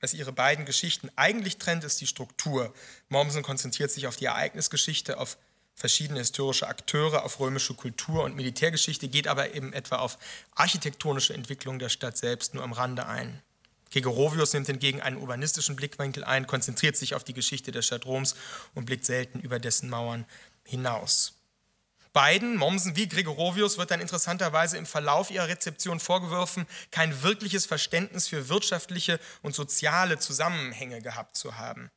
Was 0.00 0.12
ihre 0.12 0.32
beiden 0.32 0.66
Geschichten 0.66 1.10
eigentlich 1.16 1.56
trennt, 1.56 1.84
ist 1.84 2.02
die 2.02 2.06
Struktur. 2.06 2.74
Mommsen 3.08 3.42
konzentriert 3.42 3.90
sich 3.90 4.06
auf 4.06 4.16
die 4.16 4.26
Ereignisgeschichte, 4.26 5.16
auf 5.16 5.38
verschiedene 5.82 6.20
historische 6.20 6.68
Akteure 6.68 7.24
auf 7.24 7.40
römische 7.40 7.74
Kultur 7.74 8.22
und 8.22 8.36
Militärgeschichte, 8.36 9.08
geht 9.08 9.26
aber 9.26 9.52
eben 9.56 9.72
etwa 9.72 9.96
auf 9.96 10.16
architektonische 10.54 11.34
Entwicklung 11.34 11.80
der 11.80 11.88
Stadt 11.88 12.16
selbst 12.16 12.54
nur 12.54 12.62
am 12.62 12.72
Rande 12.72 13.06
ein. 13.06 13.42
Gregorovius 13.90 14.52
nimmt 14.52 14.68
hingegen 14.68 15.00
einen 15.00 15.16
urbanistischen 15.16 15.74
Blickwinkel 15.74 16.22
ein, 16.22 16.46
konzentriert 16.46 16.96
sich 16.96 17.16
auf 17.16 17.24
die 17.24 17.34
Geschichte 17.34 17.72
der 17.72 17.82
Stadt 17.82 18.06
Roms 18.06 18.36
und 18.76 18.84
blickt 18.84 19.04
selten 19.04 19.40
über 19.40 19.58
dessen 19.58 19.90
Mauern 19.90 20.24
hinaus. 20.62 21.34
Beiden, 22.12 22.56
Mommsen 22.56 22.94
wie 22.94 23.08
Gregorovius, 23.08 23.76
wird 23.76 23.90
dann 23.90 24.00
interessanterweise 24.00 24.78
im 24.78 24.86
Verlauf 24.86 25.32
ihrer 25.32 25.48
Rezeption 25.48 25.98
vorgeworfen, 25.98 26.64
kein 26.92 27.24
wirkliches 27.24 27.66
Verständnis 27.66 28.28
für 28.28 28.48
wirtschaftliche 28.48 29.18
und 29.42 29.56
soziale 29.56 30.20
Zusammenhänge 30.20 31.02
gehabt 31.02 31.36
zu 31.36 31.58
haben. 31.58 31.90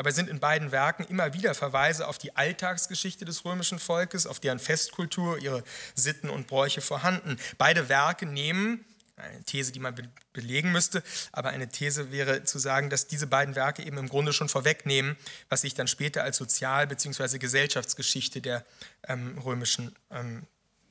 Dabei 0.00 0.12
sind 0.12 0.30
in 0.30 0.40
beiden 0.40 0.72
Werken 0.72 1.04
immer 1.04 1.34
wieder 1.34 1.54
Verweise 1.54 2.08
auf 2.08 2.16
die 2.16 2.34
Alltagsgeschichte 2.34 3.26
des 3.26 3.44
römischen 3.44 3.78
Volkes, 3.78 4.26
auf 4.26 4.40
deren 4.40 4.58
Festkultur, 4.58 5.36
ihre 5.36 5.62
Sitten 5.94 6.30
und 6.30 6.46
Bräuche 6.46 6.80
vorhanden. 6.80 7.36
Beide 7.58 7.90
Werke 7.90 8.24
nehmen, 8.24 8.82
eine 9.16 9.42
These, 9.42 9.72
die 9.72 9.78
man 9.78 9.94
belegen 10.32 10.72
müsste, 10.72 11.02
aber 11.32 11.50
eine 11.50 11.68
These 11.68 12.12
wäre 12.12 12.44
zu 12.44 12.58
sagen, 12.58 12.88
dass 12.88 13.08
diese 13.08 13.26
beiden 13.26 13.56
Werke 13.56 13.84
eben 13.84 13.98
im 13.98 14.08
Grunde 14.08 14.32
schon 14.32 14.48
vorwegnehmen, 14.48 15.18
was 15.50 15.60
sich 15.60 15.74
dann 15.74 15.86
später 15.86 16.22
als 16.22 16.38
Sozial- 16.38 16.86
bzw. 16.86 17.36
Gesellschaftsgeschichte 17.36 18.40
der 18.40 18.64
ähm, 19.06 19.36
römischen, 19.36 19.94
ähm, 20.10 20.46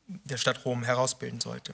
der 0.05 0.37
Stadt 0.37 0.65
Rom 0.65 0.83
herausbilden 0.83 1.41
sollte. 1.41 1.73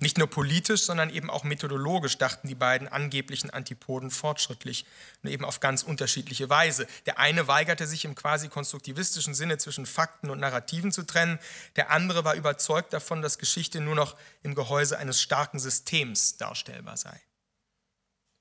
Nicht 0.00 0.18
nur 0.18 0.28
politisch, 0.28 0.82
sondern 0.82 1.10
eben 1.10 1.30
auch 1.30 1.44
methodologisch 1.44 2.18
dachten 2.18 2.48
die 2.48 2.54
beiden 2.54 2.88
angeblichen 2.88 3.50
Antipoden 3.50 4.10
fortschrittlich, 4.10 4.84
nur 5.22 5.32
eben 5.32 5.44
auf 5.44 5.60
ganz 5.60 5.82
unterschiedliche 5.82 6.50
Weise. 6.50 6.86
Der 7.06 7.18
eine 7.18 7.46
weigerte 7.46 7.86
sich 7.86 8.04
im 8.04 8.14
quasi 8.14 8.48
konstruktivistischen 8.48 9.34
Sinne 9.34 9.58
zwischen 9.58 9.86
Fakten 9.86 10.30
und 10.30 10.40
Narrativen 10.40 10.92
zu 10.92 11.04
trennen, 11.04 11.38
der 11.76 11.90
andere 11.90 12.24
war 12.24 12.34
überzeugt 12.34 12.92
davon, 12.92 13.22
dass 13.22 13.38
Geschichte 13.38 13.80
nur 13.80 13.94
noch 13.94 14.16
im 14.42 14.54
Gehäuse 14.54 14.98
eines 14.98 15.20
starken 15.20 15.58
Systems 15.58 16.36
darstellbar 16.36 16.96
sei. 16.96 17.20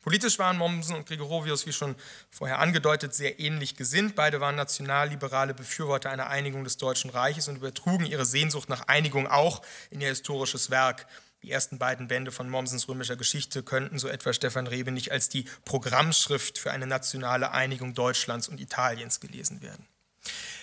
Politisch 0.04 0.38
waren 0.38 0.58
Mommsen 0.58 0.98
und 0.98 1.08
Gregorovius, 1.08 1.66
wie 1.66 1.72
schon 1.72 1.96
vorher 2.30 2.60
angedeutet, 2.60 3.16
sehr 3.16 3.40
ähnlich 3.40 3.78
gesinnt. 3.78 4.16
Beide 4.16 4.42
waren 4.42 4.56
nationalliberale 4.56 5.54
Befürworter 5.54 6.10
einer 6.10 6.28
Einigung 6.28 6.66
des 6.66 6.76
Deutschen 6.76 7.10
Reiches 7.10 7.48
und 7.48 7.56
übertrugen 7.56 8.06
ihre 8.06 8.26
Sehnsucht 8.26 8.68
nach 8.68 8.88
Einigung 8.88 9.28
auch 9.28 9.62
in 9.92 10.02
ihr 10.02 10.10
historisches 10.10 10.70
Werk. 10.70 11.08
Die 11.44 11.52
ersten 11.52 11.78
beiden 11.78 12.08
Bände 12.08 12.32
von 12.32 12.50
Mommsens 12.50 12.88
römischer 12.88 13.18
Geschichte 13.18 13.64
könnten, 13.64 14.00
so 14.00 14.08
etwa 14.08 14.32
Stefan 14.32 14.66
Rebe, 14.66 14.92
nicht 14.92 15.12
als 15.12 15.28
die 15.28 15.46
Programmschrift 15.66 16.58
für 16.58 16.72
eine 16.72 16.88
nationale 16.88 17.52
Einigung 17.52 17.94
Deutschlands 17.94 18.48
und 18.48 18.62
Italiens 18.62 19.20
gelesen 19.20 19.62
werden. 19.62 19.86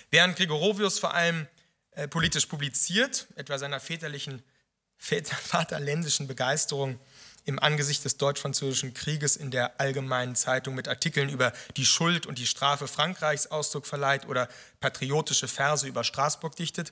Während 0.09 0.35
Gregorovius 0.35 0.97
vor 0.97 1.13
allem 1.13 1.47
äh, 1.91 2.07
politisch 2.07 2.47
publiziert, 2.47 3.27
etwa 3.35 3.59
seiner 3.59 3.79
väterlichen, 3.79 4.41
vaterländischen 4.97 6.27
Begeisterung 6.27 6.99
im 7.45 7.59
Angesicht 7.59 8.03
des 8.03 8.17
deutsch-französischen 8.17 8.93
Krieges 8.93 9.35
in 9.35 9.51
der 9.51 9.79
Allgemeinen 9.79 10.35
Zeitung 10.35 10.73
mit 10.73 10.87
Artikeln 10.87 11.29
über 11.29 11.53
die 11.77 11.85
Schuld 11.85 12.25
und 12.25 12.39
die 12.39 12.47
Strafe 12.47 12.87
Frankreichs 12.87 13.47
Ausdruck 13.47 13.85
verleiht 13.85 14.27
oder 14.27 14.47
patriotische 14.79 15.47
Verse 15.47 15.87
über 15.87 16.03
Straßburg 16.03 16.55
dichtet, 16.55 16.91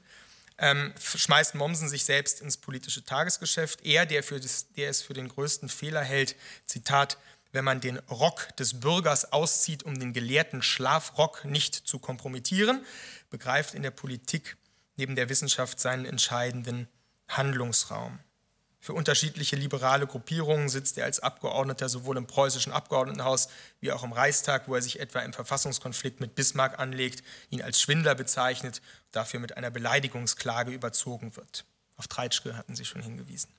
ähm, 0.59 0.93
schmeißt 0.99 1.55
Mommsen 1.55 1.89
sich 1.89 2.05
selbst 2.05 2.41
ins 2.41 2.57
politische 2.57 3.03
Tagesgeschäft. 3.03 3.85
Er, 3.85 4.05
der, 4.05 4.23
für 4.23 4.39
das, 4.39 4.71
der 4.73 4.89
es 4.89 5.01
für 5.01 5.13
den 5.13 5.29
größten 5.29 5.69
Fehler 5.69 6.03
hält, 6.03 6.35
Zitat, 6.65 7.17
wenn 7.51 7.65
man 7.65 7.81
den 7.81 7.97
Rock 8.09 8.55
des 8.57 8.79
Bürgers 8.79 9.31
auszieht, 9.31 9.83
um 9.83 9.99
den 9.99 10.13
gelehrten 10.13 10.61
Schlafrock 10.61 11.45
nicht 11.45 11.75
zu 11.75 11.99
kompromittieren, 11.99 12.85
begreift 13.29 13.73
in 13.73 13.83
der 13.83 13.91
Politik 13.91 14.57
neben 14.97 15.15
der 15.15 15.29
Wissenschaft 15.29 15.79
seinen 15.79 16.05
entscheidenden 16.05 16.87
Handlungsraum. 17.27 18.19
Für 18.81 18.93
unterschiedliche 18.93 19.57
liberale 19.57 20.07
Gruppierungen 20.07 20.69
sitzt 20.69 20.97
er 20.97 21.05
als 21.05 21.19
Abgeordneter 21.19 21.89
sowohl 21.89 22.15
im 22.15 22.27
preußischen 22.27 22.71
Abgeordnetenhaus 22.71 23.49
wie 23.81 23.91
auch 23.91 24.03
im 24.03 24.13
Reichstag, 24.13 24.67
wo 24.67 24.75
er 24.75 24.81
sich 24.81 25.01
etwa 25.01 25.19
im 25.19 25.33
Verfassungskonflikt 25.33 26.21
mit 26.21 26.35
Bismarck 26.35 26.79
anlegt, 26.79 27.23
ihn 27.49 27.61
als 27.61 27.81
Schwindler 27.81 28.15
bezeichnet, 28.15 28.81
dafür 29.11 29.41
mit 29.41 29.57
einer 29.57 29.69
Beleidigungsklage 29.69 30.71
überzogen 30.71 31.35
wird. 31.35 31.65
Auf 31.97 32.07
Treitschke 32.07 32.55
hatten 32.55 32.75
Sie 32.75 32.85
schon 32.85 33.01
hingewiesen. 33.01 33.49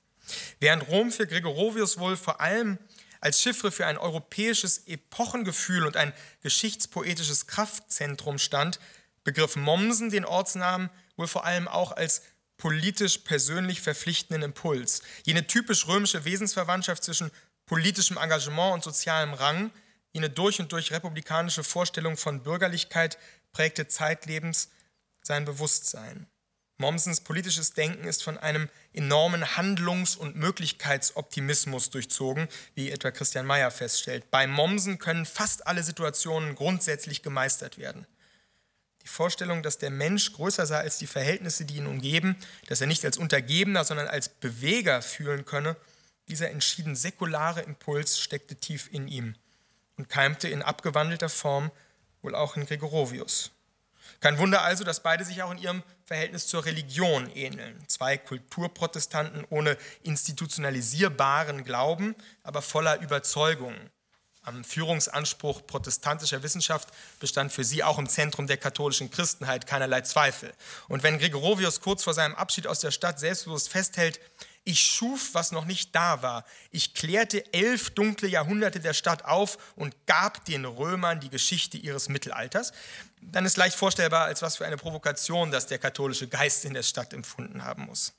Während 0.59 0.87
Rom 0.87 1.11
für 1.11 1.27
Gregorovius 1.27 1.99
wohl 1.99 2.17
vor 2.17 2.41
allem 2.41 2.79
als 3.19 3.39
Chiffre 3.39 3.71
für 3.71 3.85
ein 3.85 3.99
europäisches 3.99 4.87
Epochengefühl 4.87 5.85
und 5.85 5.97
ein 5.97 6.13
geschichtspoetisches 6.41 7.45
Kraftzentrum 7.45 8.39
stand, 8.39 8.79
begriff 9.23 9.55
Mommsen 9.55 10.09
den 10.09 10.25
Ortsnamen 10.25 10.89
wohl 11.15 11.27
vor 11.27 11.45
allem 11.45 11.67
auch 11.67 11.91
als 11.91 12.23
politisch 12.61 13.17
persönlich 13.17 13.81
verpflichtenden 13.81 14.43
Impuls. 14.43 15.01
Jene 15.25 15.47
typisch 15.47 15.87
römische 15.87 16.25
Wesensverwandtschaft 16.25 17.03
zwischen 17.03 17.31
politischem 17.65 18.17
Engagement 18.17 18.75
und 18.75 18.83
sozialem 18.83 19.33
Rang, 19.33 19.71
jene 20.13 20.29
durch 20.29 20.59
und 20.59 20.71
durch 20.71 20.91
republikanische 20.91 21.63
Vorstellung 21.63 22.17
von 22.17 22.43
Bürgerlichkeit 22.43 23.17
prägte 23.51 23.87
zeitlebens 23.87 24.69
sein 25.23 25.43
Bewusstsein. 25.43 26.27
Mommsens 26.77 27.21
politisches 27.21 27.73
Denken 27.73 28.07
ist 28.07 28.23
von 28.23 28.37
einem 28.37 28.69
enormen 28.93 29.57
Handlungs- 29.57 30.15
und 30.15 30.35
Möglichkeitsoptimismus 30.35 31.89
durchzogen, 31.89 32.47
wie 32.75 32.91
etwa 32.91 33.09
Christian 33.09 33.47
Mayer 33.47 33.71
feststellt. 33.71 34.29
Bei 34.29 34.45
Mommsen 34.45 34.99
können 34.99 35.25
fast 35.25 35.65
alle 35.65 35.81
Situationen 35.81 36.53
grundsätzlich 36.53 37.23
gemeistert 37.23 37.79
werden. 37.79 38.05
Die 39.03 39.07
Vorstellung, 39.07 39.63
dass 39.63 39.77
der 39.77 39.89
Mensch 39.89 40.33
größer 40.33 40.65
sei 40.65 40.77
als 40.77 40.97
die 40.97 41.07
Verhältnisse, 41.07 41.65
die 41.65 41.77
ihn 41.77 41.87
umgeben, 41.87 42.35
dass 42.67 42.81
er 42.81 42.87
nicht 42.87 43.03
als 43.03 43.17
Untergebener, 43.17 43.83
sondern 43.83 44.07
als 44.07 44.29
Beweger 44.29 45.01
fühlen 45.01 45.45
könne, 45.45 45.75
dieser 46.27 46.49
entschieden 46.49 46.95
säkulare 46.95 47.61
Impuls 47.61 48.19
steckte 48.19 48.55
tief 48.55 48.89
in 48.91 49.07
ihm 49.07 49.35
und 49.97 50.09
keimte 50.09 50.47
in 50.47 50.61
abgewandelter 50.61 51.29
Form 51.29 51.71
wohl 52.21 52.35
auch 52.35 52.55
in 52.55 52.65
Gregorovius. 52.65 53.51
Kein 54.19 54.37
Wunder 54.37 54.61
also, 54.61 54.83
dass 54.83 55.01
beide 55.01 55.25
sich 55.25 55.41
auch 55.41 55.51
in 55.51 55.57
ihrem 55.57 55.83
Verhältnis 56.05 56.47
zur 56.47 56.65
Religion 56.65 57.29
ähneln. 57.31 57.83
Zwei 57.87 58.17
Kulturprotestanten 58.17 59.45
ohne 59.49 59.77
institutionalisierbaren 60.03 61.63
Glauben, 61.63 62.15
aber 62.43 62.61
voller 62.61 63.01
Überzeugungen. 63.01 63.89
Am 64.43 64.63
Führungsanspruch 64.63 65.67
protestantischer 65.67 66.41
Wissenschaft 66.41 66.89
bestand 67.19 67.51
für 67.51 67.63
sie 67.63 67.83
auch 67.83 67.99
im 67.99 68.09
Zentrum 68.09 68.47
der 68.47 68.57
katholischen 68.57 69.11
Christenheit 69.11 69.67
keinerlei 69.67 70.01
Zweifel. 70.01 70.51
Und 70.87 71.03
wenn 71.03 71.19
Gregorovius 71.19 71.79
kurz 71.79 72.03
vor 72.03 72.15
seinem 72.15 72.33
Abschied 72.33 72.65
aus 72.65 72.79
der 72.79 72.89
Stadt 72.89 73.19
selbstbewusst 73.19 73.69
festhält, 73.69 74.19
ich 74.63 74.79
schuf, 74.79 75.33
was 75.33 75.51
noch 75.51 75.65
nicht 75.65 75.95
da 75.95 76.21
war. 76.21 76.45
Ich 76.69 76.93
klärte 76.93 77.51
elf 77.53 77.91
dunkle 77.91 78.27
Jahrhunderte 78.27 78.79
der 78.79 78.93
Stadt 78.93 79.25
auf 79.25 79.57
und 79.75 79.95
gab 80.05 80.45
den 80.45 80.65
Römern 80.65 81.19
die 81.19 81.29
Geschichte 81.29 81.77
ihres 81.77 82.09
Mittelalters, 82.09 82.71
dann 83.21 83.45
ist 83.45 83.57
leicht 83.57 83.75
vorstellbar, 83.75 84.25
als 84.25 84.41
was 84.41 84.57
für 84.57 84.65
eine 84.65 84.77
Provokation 84.77 85.51
das 85.51 85.67
der 85.67 85.77
katholische 85.77 86.27
Geist 86.27 86.65
in 86.65 86.73
der 86.73 86.83
Stadt 86.83 87.13
empfunden 87.13 87.63
haben 87.63 87.85
muss. 87.85 88.13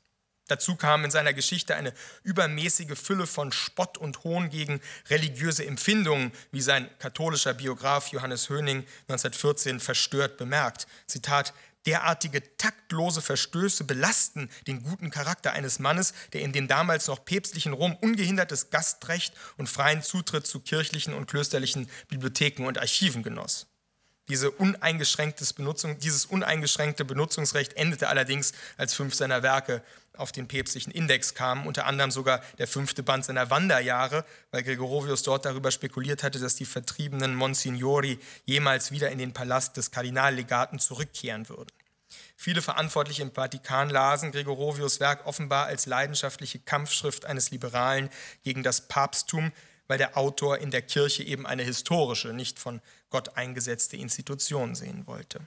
Dazu 0.48 0.76
kam 0.76 1.04
in 1.04 1.10
seiner 1.10 1.32
Geschichte 1.32 1.76
eine 1.76 1.94
übermäßige 2.24 2.98
Fülle 2.98 3.26
von 3.26 3.52
Spott 3.52 3.96
und 3.96 4.24
Hohn 4.24 4.50
gegen 4.50 4.80
religiöse 5.08 5.64
Empfindungen, 5.64 6.32
wie 6.50 6.60
sein 6.60 6.90
katholischer 6.98 7.54
Biograf 7.54 8.08
Johannes 8.08 8.48
Höning 8.48 8.80
1914 9.08 9.80
verstört 9.80 10.36
bemerkt. 10.36 10.86
Zitat, 11.06 11.54
Derartige 11.86 12.56
taktlose 12.58 13.20
Verstöße 13.20 13.82
belasten 13.84 14.48
den 14.68 14.84
guten 14.84 15.10
Charakter 15.10 15.52
eines 15.52 15.80
Mannes, 15.80 16.14
der 16.32 16.42
in 16.42 16.52
dem 16.52 16.68
damals 16.68 17.08
noch 17.08 17.24
päpstlichen 17.24 17.72
Rom 17.72 17.96
ungehindertes 17.96 18.70
Gastrecht 18.70 19.34
und 19.56 19.68
freien 19.68 20.02
Zutritt 20.02 20.46
zu 20.46 20.60
kirchlichen 20.60 21.12
und 21.12 21.26
klösterlichen 21.26 21.90
Bibliotheken 22.08 22.66
und 22.66 22.78
Archiven 22.78 23.24
genoss. 23.24 23.66
Diese 24.28 24.52
uneingeschränktes 24.52 25.52
Benutzung, 25.52 25.98
dieses 25.98 26.26
uneingeschränkte 26.26 27.04
Benutzungsrecht 27.04 27.72
endete 27.72 28.08
allerdings, 28.08 28.52
als 28.76 28.94
fünf 28.94 29.14
seiner 29.14 29.42
Werke 29.42 29.82
auf 30.16 30.32
den 30.32 30.48
päpstlichen 30.48 30.92
Index 30.92 31.34
kamen, 31.34 31.66
unter 31.66 31.86
anderem 31.86 32.10
sogar 32.10 32.42
der 32.58 32.66
fünfte 32.66 33.02
Band 33.02 33.24
seiner 33.24 33.50
Wanderjahre, 33.50 34.24
weil 34.50 34.62
Gregorovius 34.62 35.22
dort 35.22 35.44
darüber 35.44 35.70
spekuliert 35.70 36.22
hatte, 36.22 36.38
dass 36.38 36.54
die 36.56 36.64
vertriebenen 36.64 37.34
Monsignori 37.34 38.18
jemals 38.44 38.92
wieder 38.92 39.10
in 39.10 39.18
den 39.18 39.32
Palast 39.32 39.76
des 39.76 39.90
Kardinallegaten 39.90 40.78
zurückkehren 40.78 41.48
würden. 41.48 41.72
Viele 42.36 42.60
Verantwortliche 42.60 43.22
im 43.22 43.32
Vatikan 43.32 43.88
lasen 43.88 44.32
Gregorovius 44.32 45.00
Werk 45.00 45.26
offenbar 45.26 45.66
als 45.66 45.86
leidenschaftliche 45.86 46.58
Kampfschrift 46.58 47.24
eines 47.24 47.50
Liberalen 47.50 48.10
gegen 48.42 48.62
das 48.62 48.88
Papsttum, 48.88 49.52
weil 49.86 49.98
der 49.98 50.16
Autor 50.16 50.58
in 50.58 50.70
der 50.70 50.82
Kirche 50.82 51.22
eben 51.22 51.46
eine 51.46 51.62
historische, 51.62 52.32
nicht 52.32 52.58
von 52.58 52.80
Gott 53.10 53.36
eingesetzte 53.36 53.96
Institution 53.96 54.74
sehen 54.74 55.06
wollte. 55.06 55.46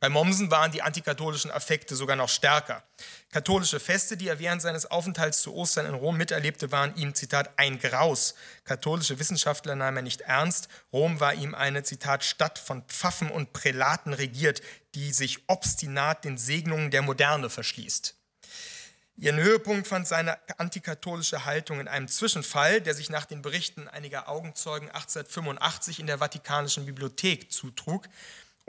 Bei 0.00 0.08
Mommsen 0.08 0.50
waren 0.50 0.72
die 0.72 0.80
antikatholischen 0.80 1.50
Affekte 1.50 1.94
sogar 1.94 2.16
noch 2.16 2.30
stärker. 2.30 2.82
Katholische 3.30 3.78
Feste, 3.78 4.16
die 4.16 4.28
er 4.28 4.38
während 4.38 4.62
seines 4.62 4.90
Aufenthalts 4.90 5.42
zu 5.42 5.54
Ostern 5.54 5.84
in 5.84 5.92
Rom 5.92 6.16
miterlebte, 6.16 6.72
waren 6.72 6.96
ihm, 6.96 7.14
Zitat, 7.14 7.50
ein 7.58 7.78
Graus. 7.78 8.34
Katholische 8.64 9.18
Wissenschaftler 9.18 9.76
nahm 9.76 9.96
er 9.96 10.02
nicht 10.02 10.22
ernst. 10.22 10.68
Rom 10.90 11.20
war 11.20 11.34
ihm 11.34 11.54
eine, 11.54 11.82
Zitat, 11.82 12.24
Stadt 12.24 12.58
von 12.58 12.82
Pfaffen 12.84 13.30
und 13.30 13.52
Prälaten 13.52 14.14
regiert, 14.14 14.62
die 14.94 15.12
sich 15.12 15.40
obstinat 15.48 16.24
den 16.24 16.38
Segnungen 16.38 16.90
der 16.90 17.02
Moderne 17.02 17.50
verschließt. 17.50 18.14
Ihren 19.18 19.38
Höhepunkt 19.38 19.86
fand 19.86 20.08
seine 20.08 20.38
antikatholische 20.56 21.44
Haltung 21.44 21.78
in 21.78 21.88
einem 21.88 22.08
Zwischenfall, 22.08 22.80
der 22.80 22.94
sich 22.94 23.10
nach 23.10 23.26
den 23.26 23.42
Berichten 23.42 23.86
einiger 23.86 24.30
Augenzeugen 24.30 24.88
1885 24.88 26.00
in 26.00 26.06
der 26.06 26.16
Vatikanischen 26.16 26.86
Bibliothek 26.86 27.52
zutrug. 27.52 28.08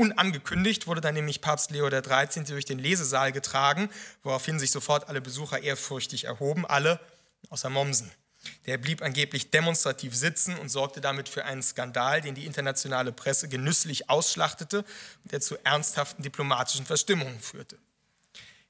Unangekündigt 0.01 0.87
wurde 0.87 0.99
dann 0.99 1.13
nämlich 1.13 1.41
Papst 1.41 1.69
Leo 1.69 1.87
XIII. 1.87 2.45
durch 2.45 2.65
den 2.65 2.79
Lesesaal 2.79 3.31
getragen, 3.31 3.87
woraufhin 4.23 4.57
sich 4.57 4.71
sofort 4.71 5.07
alle 5.07 5.21
Besucher 5.21 5.61
ehrfürchtig 5.61 6.23
erhoben, 6.23 6.65
alle 6.65 6.99
außer 7.49 7.69
Mommsen. 7.69 8.09
Der 8.65 8.79
blieb 8.79 9.03
angeblich 9.03 9.51
demonstrativ 9.51 10.15
sitzen 10.15 10.57
und 10.57 10.69
sorgte 10.69 11.01
damit 11.01 11.29
für 11.29 11.45
einen 11.45 11.61
Skandal, 11.61 12.19
den 12.19 12.33
die 12.33 12.47
internationale 12.47 13.11
Presse 13.11 13.47
genüsslich 13.47 14.09
ausschlachtete 14.09 14.79
und 15.23 15.33
der 15.33 15.39
zu 15.39 15.63
ernsthaften 15.63 16.23
diplomatischen 16.23 16.87
Verstimmungen 16.87 17.39
führte. 17.39 17.77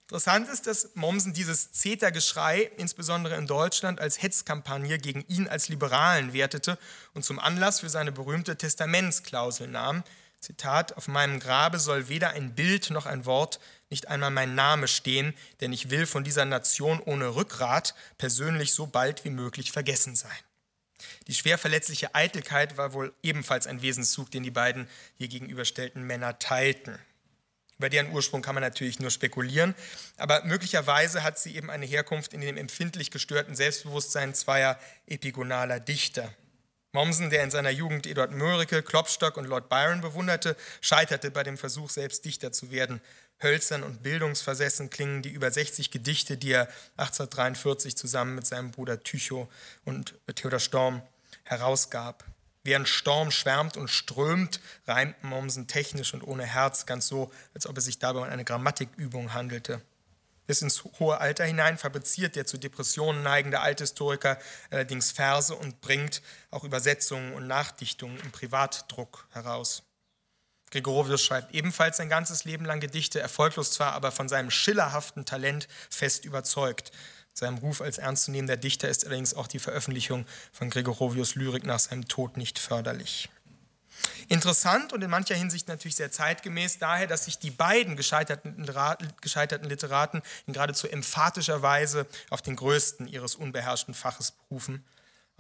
Interessant 0.02 0.50
ist, 0.50 0.68
dass 0.68 0.90
Mommsen 0.96 1.32
dieses 1.32 1.72
CETA-Geschrei, 1.72 2.70
insbesondere 2.76 3.38
in 3.38 3.48
Deutschland, 3.48 4.02
als 4.02 4.22
Hetzkampagne 4.22 4.98
gegen 4.98 5.24
ihn 5.30 5.48
als 5.48 5.70
Liberalen 5.70 6.34
wertete 6.34 6.78
und 7.14 7.24
zum 7.24 7.40
Anlass 7.40 7.80
für 7.80 7.90
seine 7.90 8.12
berühmte 8.12 8.58
Testamentsklausel 8.58 9.70
nahm. 9.70 10.04
Zitat, 10.42 10.98
auf 10.98 11.08
meinem 11.08 11.40
Grabe 11.40 11.78
soll 11.78 12.10
weder 12.10 12.32
ein 12.32 12.56
Bild 12.56 12.90
noch 12.90 13.06
ein 13.06 13.26
Wort, 13.26 13.60
nicht 13.92 14.08
einmal 14.08 14.32
mein 14.32 14.56
Name 14.56 14.88
stehen, 14.88 15.36
denn 15.60 15.72
ich 15.72 15.92
will 15.92 16.08
von 16.08 16.24
dieser 16.24 16.46
Nation 16.46 17.00
ohne 17.00 17.36
Rückgrat 17.36 17.94
persönlich 18.18 18.74
so 18.74 18.88
bald 18.88 19.24
wie 19.24 19.30
möglich 19.30 19.72
vergessen 19.72 20.16
sein. 20.16 20.32
Die 21.28 21.36
schwer 21.36 21.60
verletzliche 21.60 22.16
Eitelkeit 22.16 22.76
war 22.76 22.94
wohl 22.94 23.14
ebenfalls 23.22 23.68
ein 23.68 23.84
Wesenszug, 23.84 24.32
den 24.32 24.42
die 24.42 24.52
beiden 24.52 24.88
hier 25.16 25.28
gegenüberstellten 25.28 26.02
Männer 26.04 26.40
teilten. 26.40 26.98
Über 27.78 27.90
deren 27.90 28.12
Ursprung 28.12 28.42
kann 28.42 28.56
man 28.56 28.64
natürlich 28.64 29.00
nur 29.00 29.12
spekulieren, 29.12 29.76
aber 30.18 30.44
möglicherweise 30.46 31.24
hat 31.24 31.38
sie 31.38 31.56
eben 31.56 31.70
eine 31.70 31.86
Herkunft 31.86 32.34
in 32.34 32.42
dem 32.42 32.58
empfindlich 32.58 33.12
gestörten 33.12 33.56
Selbstbewusstsein 33.56 34.34
zweier 34.34 34.80
epigonaler 35.06 35.80
Dichter. 35.80 36.34
Mommsen, 36.94 37.30
der 37.30 37.44
in 37.44 37.52
seiner 37.52 37.70
Jugend 37.70 38.06
Eduard 38.06 38.32
Mörike, 38.32 38.84
Klopstock 38.84 39.38
und 39.38 39.46
Lord 39.46 39.70
Byron 39.70 40.02
bewunderte, 40.02 40.58
scheiterte 40.82 41.32
bei 41.32 41.44
dem 41.44 41.58
Versuch, 41.58 41.90
selbst 41.90 42.26
Dichter 42.26 42.52
zu 42.52 42.70
werden. 42.70 43.00
Hölzern 43.42 43.84
und 43.84 44.04
bildungsversessen 44.04 44.90
klingen 44.90 45.22
die 45.22 45.30
über 45.30 45.50
60 45.50 45.90
Gedichte, 45.90 46.38
die 46.38 46.52
er 46.52 46.68
1843 46.98 47.96
zusammen 47.96 48.36
mit 48.36 48.46
seinem 48.46 48.72
Bruder 48.72 49.02
Tycho 49.04 49.50
und 49.86 50.16
Theodor 50.36 50.60
Storm 50.60 51.02
herausgab. 51.44 52.26
Während 52.64 52.90
Storm 52.90 53.32
schwärmt 53.32 53.78
und 53.78 53.90
strömt, 53.90 54.60
reimt 54.86 55.24
Mommsen 55.24 55.68
technisch 55.68 56.14
und 56.14 56.22
ohne 56.22 56.46
Herz, 56.46 56.86
ganz 56.86 57.08
so, 57.08 57.32
als 57.56 57.68
ob 57.68 57.78
es 57.78 57.86
sich 57.86 58.00
dabei 58.00 58.20
um 58.20 58.26
eine 58.26 58.44
Grammatikübung 58.44 59.34
handelte. 59.34 59.82
Bis 60.52 60.62
ins 60.62 60.84
hohe 61.00 61.18
Alter 61.18 61.46
hinein 61.46 61.78
fabriziert 61.78 62.36
der 62.36 62.46
zu 62.46 62.58
Depressionen 62.58 63.24
neigende 63.24 63.62
Althistoriker 63.62 64.38
allerdings 64.70 65.10
Verse 65.10 65.56
und 65.56 65.80
bringt 65.80 66.22
auch 66.50 66.66
Übersetzungen 66.66 67.32
und 67.36 67.48
Nachdichtungen 67.48 68.20
im 68.20 68.32
Privatdruck 68.34 69.30
heraus. 69.32 69.84
Gregorovius 70.70 71.24
schreibt 71.24 71.56
ebenfalls 71.56 71.96
sein 71.96 72.10
ganzes 72.10 72.44
Leben 72.44 72.66
lang 72.66 72.82
Gedichte, 72.82 73.22
erfolglos 73.22 73.72
zwar, 73.72 73.94
aber 73.94 74.12
von 74.12 74.28
seinem 74.28 74.52
schillerhaften 74.52 75.24
Talent 75.24 75.70
fest 75.90 76.26
überzeugt. 76.26 76.92
Seinem 77.32 77.60
Ruf 77.60 77.80
als 77.80 77.98
ernstzunehmender 77.98 78.58
Dichter 78.58 78.90
ist 78.90 79.06
allerdings 79.06 79.34
auch 79.34 79.48
die 79.48 79.60
Veröffentlichung 79.60 80.26
von 80.52 80.70
Gregorovius 80.70 81.36
Lyrik 81.36 81.64
nach 81.64 81.80
seinem 81.80 82.10
Tod 82.10 82.36
nicht 82.36 82.60
förderlich. 82.60 83.30
Interessant 84.32 84.94
und 84.94 85.04
in 85.04 85.10
mancher 85.10 85.36
Hinsicht 85.36 85.68
natürlich 85.68 85.98
sehr 85.98 86.12
zeitgemäß 86.12 86.80
daher, 86.80 87.06
dass 87.06 87.26
sich 87.26 87.38
die 87.38 87.52
beiden 87.52 87.98
gescheiterten, 87.98 88.66
gescheiterten 89.20 89.68
Literaten 89.68 90.22
in 90.48 90.54
geradezu 90.54 90.88
emphatischer 90.88 91.62
Weise 91.62 92.08
auf 92.30 92.42
den 92.42 92.56
größten 92.56 93.08
ihres 93.08 93.36
unbeherrschten 93.36 93.94
Faches 93.94 94.32
berufen 94.32 94.86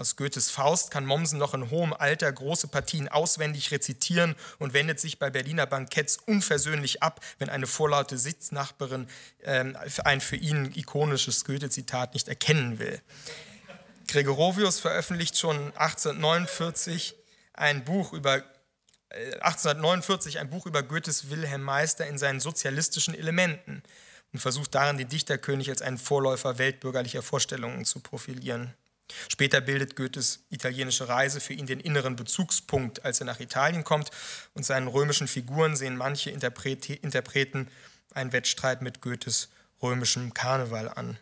aus 0.01 0.15
Goethes 0.15 0.49
Faust 0.49 0.89
kann 0.89 1.05
Mommsen 1.05 1.37
noch 1.37 1.53
in 1.53 1.69
hohem 1.69 1.93
Alter 1.93 2.31
große 2.31 2.67
Partien 2.69 3.07
auswendig 3.07 3.69
rezitieren 3.69 4.35
und 4.57 4.73
wendet 4.73 4.99
sich 4.99 5.19
bei 5.19 5.29
Berliner 5.29 5.67
Banketts 5.67 6.17
unversöhnlich 6.17 7.03
ab, 7.03 7.19
wenn 7.37 7.49
eine 7.49 7.67
vorlaute 7.67 8.17
Sitznachbarin 8.17 9.07
äh, 9.43 9.73
ein 10.03 10.21
für 10.21 10.37
ihn 10.37 10.71
ikonisches 10.73 11.45
Goethe-Zitat 11.45 12.15
nicht 12.15 12.27
erkennen 12.27 12.79
will. 12.79 12.99
Gregorovius 14.07 14.79
veröffentlicht 14.79 15.37
schon 15.37 15.57
1849 15.77 17.13
ein 17.53 17.83
Buch 17.83 18.13
über 18.13 18.43
1849 19.41 20.35
äh, 20.35 20.39
ein 20.39 20.49
Buch 20.49 20.65
über 20.65 20.83
Goethes 20.83 21.29
Wilhelm 21.29 21.63
Meister 21.63 22.07
in 22.07 22.17
seinen 22.17 22.39
sozialistischen 22.39 23.13
Elementen 23.13 23.83
und 24.33 24.39
versucht 24.39 24.75
darin, 24.75 24.97
den 24.97 25.09
Dichterkönig 25.09 25.69
als 25.69 25.81
einen 25.81 25.97
Vorläufer 25.97 26.57
weltbürgerlicher 26.57 27.21
Vorstellungen 27.21 27.85
zu 27.85 27.99
profilieren. 27.99 28.73
Später 29.27 29.59
bildet 29.59 29.97
Goethes 29.97 30.39
italienische 30.49 31.09
Reise 31.09 31.41
für 31.41 31.53
ihn 31.53 31.65
den 31.65 31.81
inneren 31.81 32.15
Bezugspunkt, 32.15 33.03
als 33.03 33.19
er 33.19 33.25
nach 33.25 33.41
Italien 33.41 33.83
kommt 33.83 34.09
und 34.53 34.65
seinen 34.65 34.87
römischen 34.87 35.27
Figuren 35.27 35.75
sehen 35.75 35.97
manche 35.97 36.31
Interpreten 36.31 37.67
einen 38.13 38.31
Wettstreit 38.31 38.81
mit 38.81 39.01
Goethes 39.01 39.49
römischem 39.81 40.33
Karneval 40.33 40.89
an. 40.89 41.17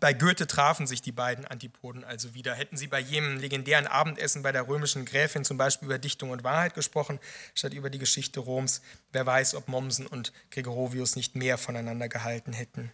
Bei 0.00 0.12
Goethe 0.12 0.46
trafen 0.46 0.86
sich 0.86 1.00
die 1.00 1.12
beiden 1.12 1.46
Antipoden 1.46 2.04
also 2.04 2.34
wieder. 2.34 2.54
Hätten 2.54 2.76
sie 2.76 2.86
bei 2.86 3.00
jenem 3.00 3.38
legendären 3.38 3.86
Abendessen 3.86 4.42
bei 4.42 4.52
der 4.52 4.68
römischen 4.68 5.04
Gräfin 5.04 5.44
zum 5.44 5.56
Beispiel 5.56 5.86
über 5.86 5.98
Dichtung 5.98 6.30
und 6.30 6.44
Wahrheit 6.44 6.74
gesprochen, 6.74 7.18
statt 7.54 7.72
über 7.72 7.88
die 7.88 7.98
Geschichte 7.98 8.40
Roms, 8.40 8.82
wer 9.12 9.24
weiß, 9.24 9.54
ob 9.54 9.68
Mommsen 9.68 10.06
und 10.06 10.32
Gregorovius 10.50 11.16
nicht 11.16 11.36
mehr 11.36 11.56
voneinander 11.56 12.08
gehalten 12.08 12.52
hätten. 12.52 12.92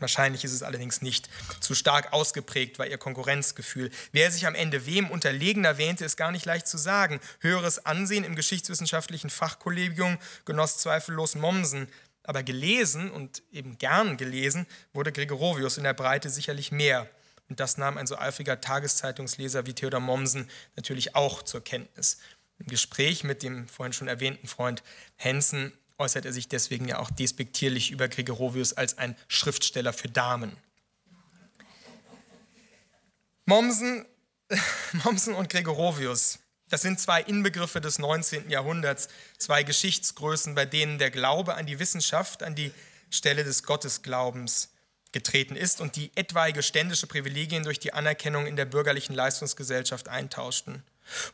Wahrscheinlich 0.00 0.44
ist 0.44 0.52
es 0.52 0.62
allerdings 0.62 1.02
nicht. 1.02 1.28
Zu 1.60 1.74
stark 1.74 2.12
ausgeprägt 2.14 2.78
war 2.78 2.86
ihr 2.86 2.96
Konkurrenzgefühl. 2.96 3.90
Wer 4.12 4.30
sich 4.30 4.46
am 4.46 4.54
Ende 4.54 4.86
wem 4.86 5.10
unterlegener 5.10 5.76
wähnte, 5.76 6.06
ist 6.06 6.16
gar 6.16 6.32
nicht 6.32 6.46
leicht 6.46 6.66
zu 6.66 6.78
sagen. 6.78 7.20
Höheres 7.40 7.84
Ansehen 7.84 8.24
im 8.24 8.34
geschichtswissenschaftlichen 8.34 9.28
Fachkollegium 9.28 10.16
genoss 10.46 10.78
zweifellos 10.78 11.34
Mommsen. 11.34 11.86
Aber 12.30 12.44
gelesen 12.44 13.10
und 13.10 13.42
eben 13.50 13.76
gern 13.76 14.16
gelesen 14.16 14.68
wurde 14.92 15.10
Gregorovius 15.10 15.78
in 15.78 15.82
der 15.82 15.94
Breite 15.94 16.30
sicherlich 16.30 16.70
mehr. 16.70 17.10
Und 17.48 17.58
das 17.58 17.76
nahm 17.76 17.98
ein 17.98 18.06
so 18.06 18.16
eifriger 18.16 18.60
Tageszeitungsleser 18.60 19.66
wie 19.66 19.72
Theodor 19.72 19.98
Mommsen 19.98 20.48
natürlich 20.76 21.16
auch 21.16 21.42
zur 21.42 21.64
Kenntnis. 21.64 22.20
Im 22.60 22.66
Gespräch 22.66 23.24
mit 23.24 23.42
dem 23.42 23.66
vorhin 23.66 23.92
schon 23.92 24.06
erwähnten 24.06 24.46
Freund 24.46 24.84
Hensen 25.16 25.72
äußert 25.98 26.24
er 26.24 26.32
sich 26.32 26.46
deswegen 26.46 26.86
ja 26.86 27.00
auch 27.00 27.10
despektierlich 27.10 27.90
über 27.90 28.06
Gregorovius 28.06 28.74
als 28.74 28.96
ein 28.96 29.16
Schriftsteller 29.26 29.92
für 29.92 30.08
Damen. 30.08 30.56
Mommsen, 33.44 34.06
Mommsen 35.04 35.34
und 35.34 35.48
Gregorovius, 35.48 36.38
das 36.70 36.82
sind 36.82 36.98
zwei 36.98 37.20
Inbegriffe 37.20 37.80
des 37.80 37.98
19. 37.98 38.48
Jahrhunderts, 38.48 39.08
zwei 39.38 39.62
Geschichtsgrößen, 39.62 40.54
bei 40.54 40.64
denen 40.64 40.98
der 40.98 41.10
Glaube 41.10 41.54
an 41.54 41.66
die 41.66 41.78
Wissenschaft, 41.78 42.42
an 42.42 42.54
die 42.54 42.72
Stelle 43.10 43.44
des 43.44 43.64
Gottesglaubens 43.64 44.70
getreten 45.12 45.56
ist 45.56 45.80
und 45.80 45.96
die 45.96 46.12
etwaige 46.14 46.62
ständische 46.62 47.08
Privilegien 47.08 47.64
durch 47.64 47.80
die 47.80 47.92
Anerkennung 47.92 48.46
in 48.46 48.56
der 48.56 48.64
bürgerlichen 48.64 49.14
Leistungsgesellschaft 49.14 50.08
eintauschten. 50.08 50.84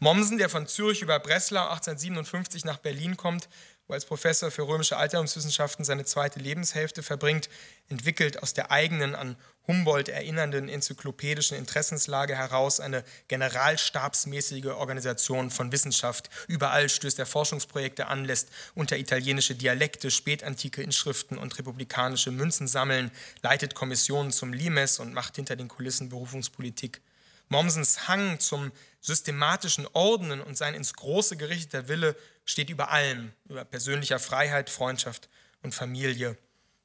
Mommsen, 0.00 0.38
der 0.38 0.48
von 0.48 0.66
Zürich 0.66 1.02
über 1.02 1.18
Breslau 1.18 1.68
1857 1.68 2.64
nach 2.64 2.78
Berlin 2.78 3.16
kommt, 3.16 3.48
wo 3.88 3.94
als 3.94 4.04
Professor 4.04 4.50
für 4.50 4.66
römische 4.66 4.96
Altertumswissenschaften 4.96 5.84
seine 5.84 6.04
zweite 6.04 6.40
Lebenshälfte 6.40 7.02
verbringt, 7.02 7.48
entwickelt 7.88 8.42
aus 8.42 8.52
der 8.52 8.70
eigenen 8.70 9.14
an 9.14 9.36
Humboldt 9.66 10.08
erinnernden 10.08 10.68
enzyklopädischen 10.68 11.56
Interessenslage 11.56 12.36
heraus 12.36 12.78
eine 12.78 13.04
generalstabsmäßige 13.28 14.66
Organisation 14.66 15.50
von 15.50 15.72
Wissenschaft. 15.72 16.30
Überall 16.46 16.88
stößt 16.88 17.18
er 17.18 17.26
Forschungsprojekte 17.26 18.06
an, 18.06 18.24
lässt 18.24 18.48
unter 18.74 18.96
italienische 18.96 19.54
Dialekte, 19.56 20.10
spätantike 20.10 20.82
Inschriften 20.82 21.36
und 21.38 21.58
republikanische 21.58 22.30
Münzen 22.30 22.68
sammeln, 22.68 23.10
leitet 23.42 23.74
Kommissionen 23.74 24.30
zum 24.30 24.52
Limes 24.52 25.00
und 25.00 25.14
macht 25.14 25.36
hinter 25.36 25.56
den 25.56 25.68
Kulissen 25.68 26.08
Berufungspolitik. 26.08 27.00
Mommsens 27.48 28.08
Hang 28.08 28.40
zum 28.40 28.72
systematischen 29.00 29.86
Ordnen 29.92 30.40
und 30.40 30.56
sein 30.56 30.74
ins 30.74 30.94
Große 30.94 31.36
gerichteter 31.36 31.88
Wille 31.88 32.16
steht 32.44 32.70
über 32.70 32.90
allem, 32.90 33.32
über 33.48 33.64
persönlicher 33.64 34.18
Freiheit, 34.18 34.68
Freundschaft 34.68 35.28
und 35.62 35.74
Familie. 35.74 36.36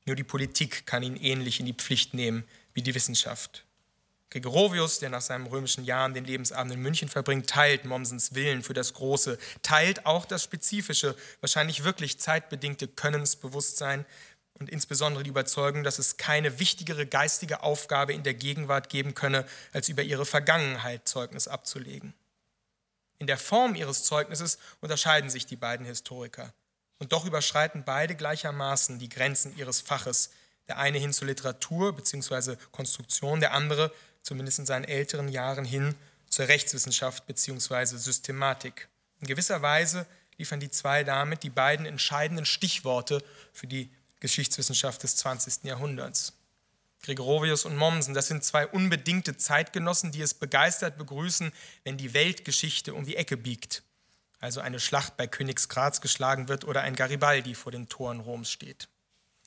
Nur 0.06 0.15
die 0.15 0.24
Politik 0.24 0.86
kann 0.86 1.04
ihn 1.04 1.15
ähnlich 1.15 1.60
in 1.60 1.65
die 1.65 1.74
Pflicht 1.74 2.13
nehmen 2.13 2.43
wie 2.74 2.82
die 2.82 2.95
Wissenschaft. 2.95 3.65
Gregorovius, 4.32 5.00
der 5.00 5.10
nach 5.10 5.21
seinen 5.21 5.45
römischen 5.45 5.84
Jahren 5.84 6.13
den 6.13 6.24
Lebensabend 6.24 6.74
in 6.74 6.82
München 6.82 7.10
verbringt, 7.10 7.50
teilt 7.50 7.84
Mommsens 7.84 8.34
Willen 8.34 8.63
für 8.63 8.74
das 8.74 8.93
Große, 8.93 9.38
teilt 9.62 10.06
auch 10.06 10.26
das 10.26 10.43
spezifische, 10.43 11.17
wahrscheinlich 11.41 11.84
wirklich 11.84 12.17
zeitbedingte 12.17 12.88
Könnensbewusstsein 12.88 14.06
und 14.62 14.69
insbesondere 14.69 15.24
die 15.24 15.32
Überzeugung, 15.32 15.84
dass 15.84 15.97
es 15.97 16.17
keine 16.17 16.60
wichtigere 16.60 17.08
geistige 17.08 17.63
Aufgabe 17.63 18.13
in 18.13 18.21
der 18.21 18.36
Gegenwart 18.36 18.89
geben 18.89 19.15
könne, 19.15 19.43
als 19.74 19.89
über 19.89 20.04
ihre 20.04 20.24
Vergangenheit 20.24 21.08
Zeugnis 21.08 21.47
abzulegen. 21.47 22.13
In 23.17 23.26
der 23.26 23.39
Form 23.39 23.74
ihres 23.74 24.04
Zeugnisses 24.04 24.60
unterscheiden 24.80 25.32
sich 25.32 25.47
die 25.47 25.56
beiden 25.56 25.84
Historiker. 25.84 26.54
Und 27.00 27.12
doch 27.12 27.26
überschreiten 27.26 27.84
beide 27.86 28.13
gleichermaßen 28.13 29.00
die 29.00 29.10
Grenzen 29.10 29.58
ihres 29.58 29.82
Faches, 29.82 30.30
der 30.67 30.78
eine 30.78 31.00
hin 31.00 31.12
zur 31.12 31.28
Literatur 31.28 31.95
bzw. 31.95 32.56
Konstruktion, 32.71 33.39
der 33.39 33.54
andere, 33.54 33.91
zumindest 34.21 34.60
in 34.60 34.67
seinen 34.67 34.86
älteren 34.86 35.28
Jahren, 35.28 35.65
hin 35.65 35.95
zur 36.30 36.50
Rechtswissenschaft 36.50 37.26
bzw. 37.26 37.97
Systematik. 37.97 38.89
In 39.21 39.26
gewisser 39.26 39.63
Weise 39.63 40.06
liefern 40.38 40.60
die 40.60 40.69
zwei 40.69 41.04
damit 41.04 41.41
die 41.41 41.50
beiden 41.50 41.88
entscheidenden 41.88 42.45
Stichworte 42.45 43.24
für 43.54 43.65
die 43.65 43.89
Geschichtswissenschaft 44.21 45.03
des 45.03 45.17
20. 45.17 45.65
Jahrhunderts. 45.65 46.34
Gregorovius 47.03 47.65
und 47.65 47.75
Mommsen, 47.75 48.13
das 48.13 48.27
sind 48.27 48.43
zwei 48.43 48.67
unbedingte 48.67 49.36
Zeitgenossen, 49.36 50.12
die 50.12 50.21
es 50.21 50.36
begeistert 50.36 50.97
begrüßen, 50.97 51.51
wenn 51.84 51.97
die 51.97 52.13
Weltgeschichte 52.13 52.93
um 52.93 53.05
die 53.05 53.15
Ecke 53.15 53.38
biegt, 53.38 53.84
also 54.39 54.62
eine 54.62 54.79
Schlacht 54.79 55.17
bei 55.17 55.25
Königsgraz 55.25 55.99
geschlagen 56.01 56.47
wird 56.47 56.63
oder 56.63 56.81
ein 56.81 56.95
Garibaldi 56.95 57.55
vor 57.55 57.71
den 57.71 57.89
Toren 57.89 58.19
Roms 58.19 58.51
steht. 58.51 58.88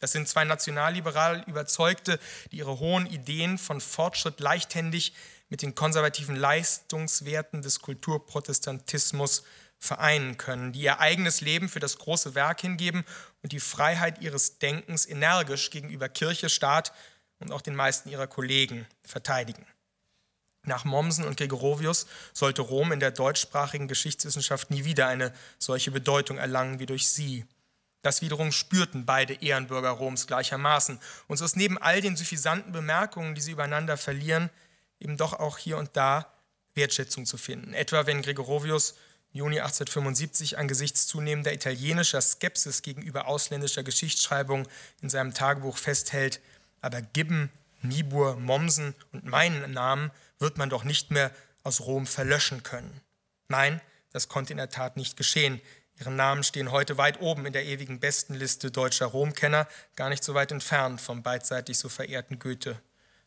Das 0.01 0.11
sind 0.11 0.29
zwei 0.29 0.45
nationalliberal 0.45 1.45
Überzeugte, 1.47 2.19
die 2.51 2.59
ihre 2.59 2.81
hohen 2.81 3.07
Ideen 3.07 3.57
von 3.57 3.81
Fortschritt 3.81 4.41
leichthändig 4.41 5.15
mit 5.49 5.63
den 5.63 5.77
konservativen 5.77 6.35
Leistungswerten 6.35 7.63
des 7.63 7.79
Kulturprotestantismus 7.79 9.45
vereinen 9.79 10.37
können, 10.39 10.73
die 10.73 10.81
ihr 10.81 10.99
eigenes 10.99 11.41
Leben 11.41 11.69
für 11.69 11.81
das 11.81 11.99
große 11.99 12.35
Werk 12.35 12.63
hingeben 12.63 13.05
und 13.45 13.53
die 13.53 13.61
Freiheit 13.61 14.23
ihres 14.23 14.59
Denkens 14.59 15.05
energisch 15.05 15.69
gegenüber 15.69 16.09
Kirche, 16.09 16.49
Staat 16.49 16.95
und 17.41 17.53
auch 17.53 17.61
den 17.61 17.77
meisten 17.77 18.09
ihrer 18.09 18.27
Kollegen 18.27 18.87
verteidigen. 19.03 19.67
Nach 20.63 20.87
Mommsen 20.87 21.27
und 21.27 21.37
Gregorovius 21.37 22.07
sollte 22.33 22.63
Rom 22.63 22.91
in 22.91 23.01
der 23.01 23.11
deutschsprachigen 23.11 23.87
Geschichtswissenschaft 23.87 24.71
nie 24.71 24.87
wieder 24.87 25.09
eine 25.09 25.31
solche 25.59 25.91
Bedeutung 25.91 26.39
erlangen 26.39 26.79
wie 26.79 26.87
durch 26.87 27.07
sie. 27.07 27.45
Das 28.01 28.23
wiederum 28.23 28.51
spürten 28.51 29.05
beide 29.05 29.35
Ehrenbürger 29.35 29.91
Roms 29.91 30.27
gleichermaßen. 30.27 30.99
Und 31.27 31.37
so 31.37 31.45
ist 31.45 31.57
neben 31.57 31.77
all 31.77 32.01
den 32.01 32.17
suffisanten 32.17 32.73
Bemerkungen, 32.73 33.35
die 33.35 33.43
sie 33.43 33.53
übereinander 33.53 33.99
verlieren, 33.99 34.49
eben 35.01 35.19
doch 35.19 35.35
auch 35.35 35.59
hier 35.59 35.77
und 35.77 35.91
da 35.99 36.33
Wertschätzung 36.73 37.27
zu 37.27 37.37
finden. 37.37 37.75
Etwa 37.75 38.07
wenn 38.07 38.23
Gregorovius 38.23 38.95
Juni 39.35 39.59
1875 39.59 40.59
angesichts 40.59 41.09
zunehmender 41.09 41.53
italienischer 41.53 42.21
Skepsis 42.21 42.83
gegenüber 42.83 43.27
ausländischer 43.27 43.83
Geschichtsschreibung 43.83 44.69
in 45.03 45.11
seinem 45.11 45.35
Tagebuch 45.35 45.77
festhält, 45.77 46.41
aber 46.81 47.03
Gibbon, 47.03 47.51
Niebuhr, 47.83 48.37
Mommsen 48.37 48.95
und 49.11 49.25
meinen 49.25 49.73
Namen 49.73 50.13
wird 50.39 50.57
man 50.57 50.71
doch 50.71 50.85
nicht 50.85 51.11
mehr 51.11 51.33
aus 51.65 51.81
Rom 51.81 52.07
verlöschen 52.07 52.63
können. 52.63 53.01
Nein, 53.49 53.81
das 54.13 54.29
konnte 54.29 54.53
in 54.53 54.59
der 54.59 54.71
Tat 54.71 54.97
nicht 54.97 55.17
geschehen. 55.17 55.61
Ihre 55.99 56.13
Namen 56.13 56.45
stehen 56.45 56.71
heute 56.71 56.97
weit 56.97 57.21
oben 57.21 57.45
in 57.45 57.53
der 57.53 57.65
ewigen 57.65 57.99
Bestenliste 57.99 58.71
deutscher 58.71 59.07
Romkenner, 59.07 59.67
gar 59.97 60.11
nicht 60.11 60.23
so 60.23 60.35
weit 60.35 60.53
entfernt 60.53 61.01
vom 61.01 61.25
beidseitig 61.25 61.77
so 61.77 61.89
verehrten 61.89 62.39
Goethe. 62.39 62.81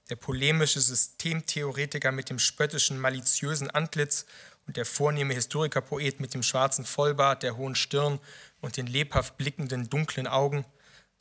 Der 0.09 0.15
polemische 0.15 0.79
Systemtheoretiker 0.79 2.13
mit 2.13 2.29
dem 2.29 2.39
spöttischen, 2.39 2.97
maliziösen 2.97 3.69
Antlitz 3.69 4.25
und 4.67 4.77
der 4.77 4.85
vornehme 4.85 5.33
Historikerpoet 5.33 6.19
mit 6.19 6.33
dem 6.33 6.43
schwarzen 6.43 6.85
Vollbart, 6.85 7.41
der 7.41 7.57
hohen 7.57 7.75
Stirn 7.75 8.19
und 8.61 8.77
den 8.77 8.85
lebhaft 8.85 9.37
blickenden 9.37 9.89
dunklen 9.89 10.27
Augen, 10.27 10.65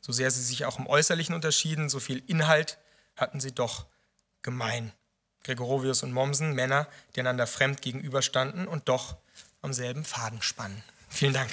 so 0.01 0.11
sehr 0.11 0.29
sie 0.29 0.43
sich 0.43 0.65
auch 0.65 0.77
im 0.77 0.87
Äußerlichen 0.87 1.33
unterschieden, 1.33 1.89
so 1.89 1.99
viel 1.99 2.21
Inhalt 2.27 2.77
hatten 3.15 3.39
sie 3.39 3.53
doch 3.53 3.87
gemein. 4.41 4.91
Gregorovius 5.43 6.03
und 6.03 6.11
Mommsen, 6.11 6.53
Männer, 6.53 6.87
die 7.15 7.21
einander 7.21 7.47
fremd 7.47 7.81
gegenüberstanden 7.81 8.67
und 8.67 8.89
doch 8.89 9.17
am 9.61 9.73
selben 9.73 10.03
Faden 10.03 10.41
spannen. 10.41 10.83
Vielen 11.09 11.33
Dank. 11.33 11.49